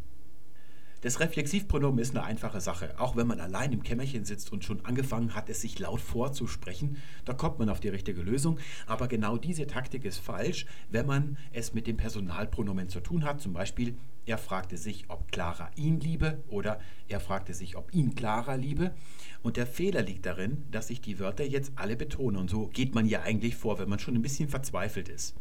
Das 1.02 1.18
Reflexivpronomen 1.18 1.98
ist 1.98 2.16
eine 2.16 2.24
einfache 2.24 2.60
Sache. 2.60 2.94
Auch 2.96 3.16
wenn 3.16 3.26
man 3.26 3.40
allein 3.40 3.72
im 3.72 3.82
Kämmerchen 3.82 4.24
sitzt 4.24 4.52
und 4.52 4.62
schon 4.62 4.84
angefangen 4.84 5.34
hat, 5.34 5.48
es 5.48 5.60
sich 5.60 5.76
laut 5.80 6.00
vorzusprechen, 6.00 6.96
da 7.24 7.34
kommt 7.34 7.58
man 7.58 7.68
auf 7.70 7.80
die 7.80 7.88
richtige 7.88 8.22
Lösung. 8.22 8.60
Aber 8.86 9.08
genau 9.08 9.36
diese 9.36 9.66
Taktik 9.66 10.04
ist 10.04 10.18
falsch, 10.18 10.64
wenn 10.90 11.06
man 11.06 11.38
es 11.52 11.74
mit 11.74 11.88
dem 11.88 11.96
Personalpronomen 11.96 12.88
zu 12.88 13.00
tun 13.00 13.24
hat. 13.24 13.40
Zum 13.40 13.52
Beispiel, 13.52 13.96
er 14.26 14.38
fragte 14.38 14.76
sich, 14.76 15.06
ob 15.08 15.32
Clara 15.32 15.72
ihn 15.74 15.98
liebe 15.98 16.44
oder 16.46 16.78
er 17.08 17.18
fragte 17.18 17.52
sich, 17.52 17.76
ob 17.76 17.92
ihn 17.92 18.14
Clara 18.14 18.54
liebe. 18.54 18.94
Und 19.42 19.56
der 19.56 19.66
Fehler 19.66 20.02
liegt 20.02 20.24
darin, 20.24 20.66
dass 20.70 20.88
ich 20.88 21.00
die 21.00 21.18
Wörter 21.18 21.44
jetzt 21.44 21.72
alle 21.74 21.96
betone. 21.96 22.38
Und 22.38 22.48
so 22.48 22.68
geht 22.68 22.94
man 22.94 23.06
ja 23.06 23.22
eigentlich 23.22 23.56
vor, 23.56 23.80
wenn 23.80 23.88
man 23.88 23.98
schon 23.98 24.14
ein 24.14 24.22
bisschen 24.22 24.48
verzweifelt 24.48 25.08
ist. 25.08 25.34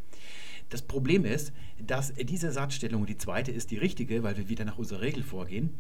Das 0.72 0.82
Problem 0.82 1.26
ist, 1.26 1.52
dass 1.86 2.14
diese 2.14 2.54
Satzstellung, 2.54 3.06
die 3.06 3.18
zweite 3.18 3.52
ist 3.52 3.72
die 3.72 3.78
richtige, 3.78 4.24
weil 4.24 4.38
wir 4.38 4.48
wieder 4.48 4.64
nach 4.64 4.78
unserer 4.78 5.02
Regel 5.02 5.22
vorgehen, 5.22 5.72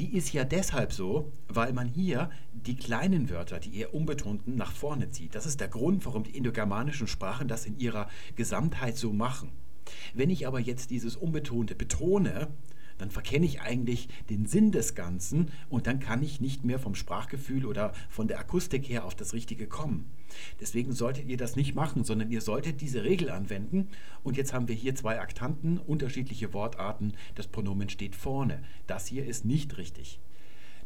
die 0.00 0.16
ist 0.16 0.32
ja 0.32 0.42
deshalb 0.42 0.92
so, 0.92 1.30
weil 1.46 1.72
man 1.72 1.86
hier 1.86 2.30
die 2.52 2.74
kleinen 2.74 3.30
Wörter, 3.30 3.60
die 3.60 3.78
eher 3.78 3.94
unbetonten, 3.94 4.56
nach 4.56 4.72
vorne 4.72 5.10
zieht. 5.10 5.36
Das 5.36 5.46
ist 5.46 5.60
der 5.60 5.68
Grund, 5.68 6.04
warum 6.04 6.24
die 6.24 6.36
indogermanischen 6.36 7.06
Sprachen 7.06 7.46
das 7.46 7.64
in 7.64 7.78
ihrer 7.78 8.08
Gesamtheit 8.34 8.96
so 8.96 9.12
machen. 9.12 9.52
Wenn 10.14 10.30
ich 10.30 10.48
aber 10.48 10.58
jetzt 10.58 10.90
dieses 10.90 11.14
Unbetonte 11.14 11.76
betone, 11.76 12.48
dann 13.04 13.10
verkenne 13.10 13.44
ich 13.44 13.60
eigentlich 13.60 14.08
den 14.30 14.46
Sinn 14.46 14.72
des 14.72 14.94
Ganzen 14.94 15.50
und 15.68 15.86
dann 15.86 16.00
kann 16.00 16.22
ich 16.22 16.40
nicht 16.40 16.64
mehr 16.64 16.78
vom 16.78 16.94
Sprachgefühl 16.94 17.66
oder 17.66 17.92
von 18.08 18.28
der 18.28 18.38
Akustik 18.38 18.88
her 18.88 19.04
auf 19.04 19.14
das 19.14 19.34
Richtige 19.34 19.66
kommen. 19.66 20.10
Deswegen 20.58 20.92
solltet 20.92 21.28
ihr 21.28 21.36
das 21.36 21.54
nicht 21.54 21.74
machen, 21.74 22.04
sondern 22.04 22.30
ihr 22.30 22.40
solltet 22.40 22.80
diese 22.80 23.04
Regel 23.04 23.28
anwenden. 23.28 23.88
Und 24.22 24.38
jetzt 24.38 24.54
haben 24.54 24.68
wir 24.68 24.74
hier 24.74 24.94
zwei 24.94 25.20
Aktanten, 25.20 25.76
unterschiedliche 25.76 26.54
Wortarten. 26.54 27.12
Das 27.34 27.46
Pronomen 27.46 27.90
steht 27.90 28.16
vorne. 28.16 28.62
Das 28.86 29.06
hier 29.06 29.26
ist 29.26 29.44
nicht 29.44 29.76
richtig. 29.76 30.18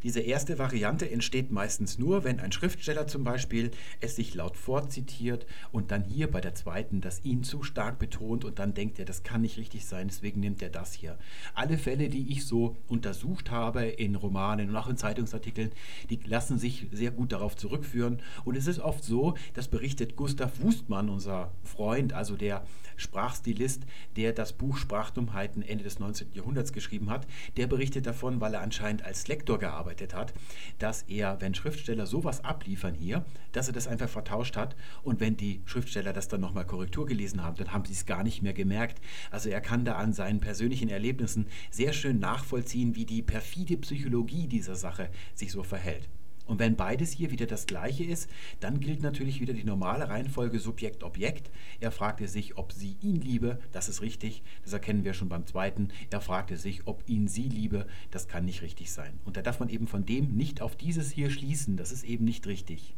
Diese 0.03 0.21
erste 0.21 0.59
Variante 0.59 1.11
entsteht 1.11 1.51
meistens 1.51 1.99
nur, 1.99 2.23
wenn 2.23 2.39
ein 2.39 2.53
Schriftsteller 2.53 3.09
zum 3.09 3.25
Beispiel 3.25 3.73
es 4.01 4.15
sich 4.15 4.35
laut 4.35 4.57
vorzitiert 4.57 5.45
und 5.73 5.91
dann 5.91 6.05
hier 6.05 6.31
bei 6.31 6.41
der 6.41 6.55
zweiten 6.55 7.01
das 7.01 7.25
ihn 7.25 7.43
zu 7.43 7.65
stark 7.65 7.99
betont 7.99 8.45
und 8.45 8.61
dann 8.61 8.75
denkt 8.75 9.01
er, 9.01 9.05
das 9.05 9.25
kann 9.25 9.41
nicht 9.41 9.59
richtig 9.59 9.87
sein, 9.87 10.07
deswegen 10.09 10.41
nimmt 10.41 10.63
er 10.63 10.71
das 10.71 10.93
hier. 10.93 11.19
Alle 11.55 11.79
Fälle, 11.79 12.09
die 12.09 12.31
ich 12.31 12.47
so 12.47 12.77
untersucht 12.87 13.51
habe 13.51 13.87
in 13.87 14.15
Romanen 14.15 14.71
und 14.71 14.77
auch 14.77 14.89
in 14.89 14.97
Zeitungsartikeln, 14.97 15.73
die 16.11 16.21
lassen 16.25 16.59
sich 16.59 16.87
sehr 16.93 17.11
gut 17.11 17.33
darauf 17.33 17.57
zurückführen 17.57 18.23
und 18.45 18.57
es 18.57 18.69
ist 18.69 18.79
oft 18.79 19.03
so, 19.03 19.35
das 19.55 19.67
berichtet 19.67 20.15
Gustav 20.15 20.61
Wustmann, 20.61 21.09
unser 21.09 21.51
Freund, 21.65 22.13
also 22.13 22.37
der 22.37 22.65
Sprachstilist, 22.97 23.83
der 24.17 24.33
das 24.33 24.53
Buch 24.53 24.77
Sprachdummheiten 24.77 25.63
Ende 25.63 25.85
des 25.85 25.99
19. 25.99 26.33
Jahrhunderts 26.35 26.73
geschrieben 26.73 27.11
hat, 27.11 27.27
der 27.57 27.67
berichtet 27.67 28.07
davon, 28.07 28.41
weil 28.41 28.55
er 28.55 28.61
anscheinend 28.61 29.05
als 29.05 29.29
Lektor 29.29 29.59
gearbeitet 29.59 29.88
gearbeitet 29.89 30.15
hat, 30.15 30.35
dass 30.79 31.03
er, 31.03 31.41
wenn 31.41 31.55
Schriftsteller 31.55 32.07
sowas 32.07 32.45
abliefern 32.45 32.95
hier, 32.95 33.25
dass 33.53 33.69
er 33.69 33.73
das 33.73 33.89
einfach 33.89 34.09
vertauscht 34.09 34.57
hat 34.57 34.77
und 35.03 35.21
wenn 35.21 35.37
die 35.37 35.63
Schriftsteller 35.65 36.13
das 36.13 36.29
dann 36.29 36.41
nochmal 36.41 36.67
Korrektur 36.67 37.07
gelesen 37.07 37.43
haben, 37.43 37.57
dann 37.57 37.73
haben 37.73 37.85
sie 37.85 37.95
es 37.95 38.07
gar 38.07 38.23
nicht 38.23 38.43
mehr 38.43 38.53
gemerkt. 38.53 39.01
Also 39.31 39.49
er 39.49 39.61
kann 39.61 39.85
da 39.85 39.95
an 39.97 40.13
seinen 40.13 40.41
persönlichen 40.41 40.89
Erlebnissen 40.89 41.47
sehr 41.71 41.93
schön 41.93 42.19
nachvollziehen, 42.19 42.95
wie 42.95 43.07
die 43.07 43.23
perfide 43.23 43.77
Psychologie 43.79 44.47
dieser 44.47 44.77
Sache 44.77 45.09
sich 45.35 45.53
so 45.53 45.63
verhält. 45.63 46.09
Und 46.49 46.59
wenn 46.59 46.77
beides 46.77 47.13
hier 47.13 47.31
wieder 47.31 47.47
das 47.47 47.67
gleiche 47.67 48.05
ist, 48.05 48.29
dann 48.59 48.81
gilt 48.81 49.03
natürlich 49.03 49.41
wieder 49.41 49.53
die 49.53 49.65
normale 49.65 50.09
Reihenfolge 50.09 50.59
Subjekt-Objekt. 50.59 51.51
Er 51.79 51.93
fragte 51.93 52.27
sich, 52.27 52.57
ob 52.57 52.73
sie 52.73 52.97
ihn 53.03 53.21
liebe, 53.21 53.61
das 53.71 53.89
ist 53.89 54.01
richtig, 54.01 54.43
das 54.65 54.73
erkennen 54.73 55.05
wir 55.05 55.13
schon 55.13 55.29
beim 55.29 55.47
zweiten. 55.47 55.91
Er 56.11 56.23
fragte 56.23 56.57
sich, 56.57 56.87
ob 56.87 57.05
ihn 57.07 57.29
sie 57.29 57.49
liebe, 57.49 57.87
das 58.11 58.29
kann 58.29 58.47
nicht 58.47 58.63
richtig 58.63 58.91
sein. 58.91 59.21
Und 59.27 59.37
da 59.37 59.43
darf 59.43 59.61
man 59.61 59.69
eben 59.69 59.87
von 59.87 60.07
dem 60.07 60.37
nicht 60.37 60.63
auf 60.63 60.75
dieses 60.75 61.11
hier 61.11 61.31
schließen, 61.31 61.77
das 61.77 61.93
ist 61.93 62.05
eben 62.05 62.25
nicht 62.25 62.47
richtig. 62.47 62.97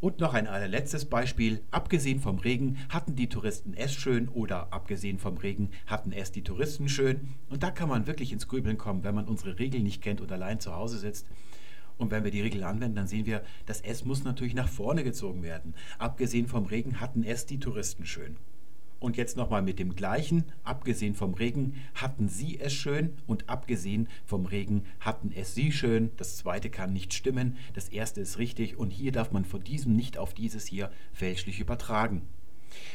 Und 0.00 0.20
noch 0.20 0.32
ein 0.32 0.46
allerletztes 0.46 1.06
Beispiel. 1.06 1.60
Abgesehen 1.72 2.20
vom 2.20 2.38
Regen 2.38 2.76
hatten 2.88 3.16
die 3.16 3.28
Touristen 3.28 3.74
es 3.74 3.92
schön 3.92 4.28
oder 4.28 4.72
abgesehen 4.72 5.18
vom 5.18 5.36
Regen 5.38 5.70
hatten 5.86 6.12
es 6.12 6.30
die 6.30 6.44
Touristen 6.44 6.88
schön. 6.88 7.34
Und 7.50 7.64
da 7.64 7.72
kann 7.72 7.88
man 7.88 8.06
wirklich 8.06 8.32
ins 8.32 8.46
Grübeln 8.46 8.78
kommen, 8.78 9.02
wenn 9.02 9.16
man 9.16 9.26
unsere 9.26 9.58
Regeln 9.58 9.82
nicht 9.82 10.00
kennt 10.00 10.20
und 10.20 10.30
allein 10.30 10.60
zu 10.60 10.72
Hause 10.72 10.98
sitzt. 10.98 11.26
Und 11.98 12.10
wenn 12.10 12.24
wir 12.24 12.30
die 12.30 12.40
Regel 12.40 12.64
anwenden, 12.64 12.96
dann 12.96 13.08
sehen 13.08 13.26
wir, 13.26 13.42
das 13.66 13.80
S 13.80 14.04
muss 14.04 14.24
natürlich 14.24 14.54
nach 14.54 14.68
vorne 14.68 15.04
gezogen 15.04 15.42
werden. 15.42 15.74
Abgesehen 15.98 16.46
vom 16.46 16.66
Regen 16.66 17.00
hatten 17.00 17.24
es 17.24 17.44
die 17.44 17.58
Touristen 17.58 18.06
schön. 18.06 18.36
Und 19.00 19.16
jetzt 19.16 19.36
nochmal 19.36 19.62
mit 19.62 19.78
dem 19.78 19.94
gleichen, 19.94 20.44
abgesehen 20.64 21.14
vom 21.14 21.34
Regen 21.34 21.74
hatten 21.94 22.28
sie 22.28 22.58
es 22.58 22.72
schön 22.72 23.14
und 23.26 23.48
abgesehen 23.48 24.08
vom 24.24 24.46
Regen 24.46 24.84
hatten 24.98 25.30
es 25.32 25.54
sie 25.54 25.70
schön. 25.70 26.10
Das 26.16 26.36
zweite 26.36 26.68
kann 26.68 26.92
nicht 26.92 27.14
stimmen, 27.14 27.56
das 27.74 27.88
erste 27.88 28.20
ist 28.20 28.38
richtig 28.38 28.76
und 28.76 28.90
hier 28.90 29.12
darf 29.12 29.30
man 29.30 29.44
von 29.44 29.62
diesem 29.62 29.94
nicht 29.94 30.18
auf 30.18 30.34
dieses 30.34 30.66
hier 30.66 30.90
fälschlich 31.12 31.60
übertragen. 31.60 32.22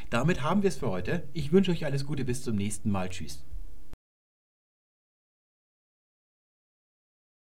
Damit 0.10 0.44
haben 0.44 0.62
wir 0.62 0.68
es 0.68 0.78
für 0.78 0.90
heute. 0.90 1.24
Ich 1.34 1.52
wünsche 1.52 1.72
euch 1.72 1.86
alles 1.86 2.06
Gute, 2.06 2.26
bis 2.26 2.44
zum 2.44 2.56
nächsten 2.56 2.92
Mal. 2.92 3.10
Tschüss. 3.10 3.44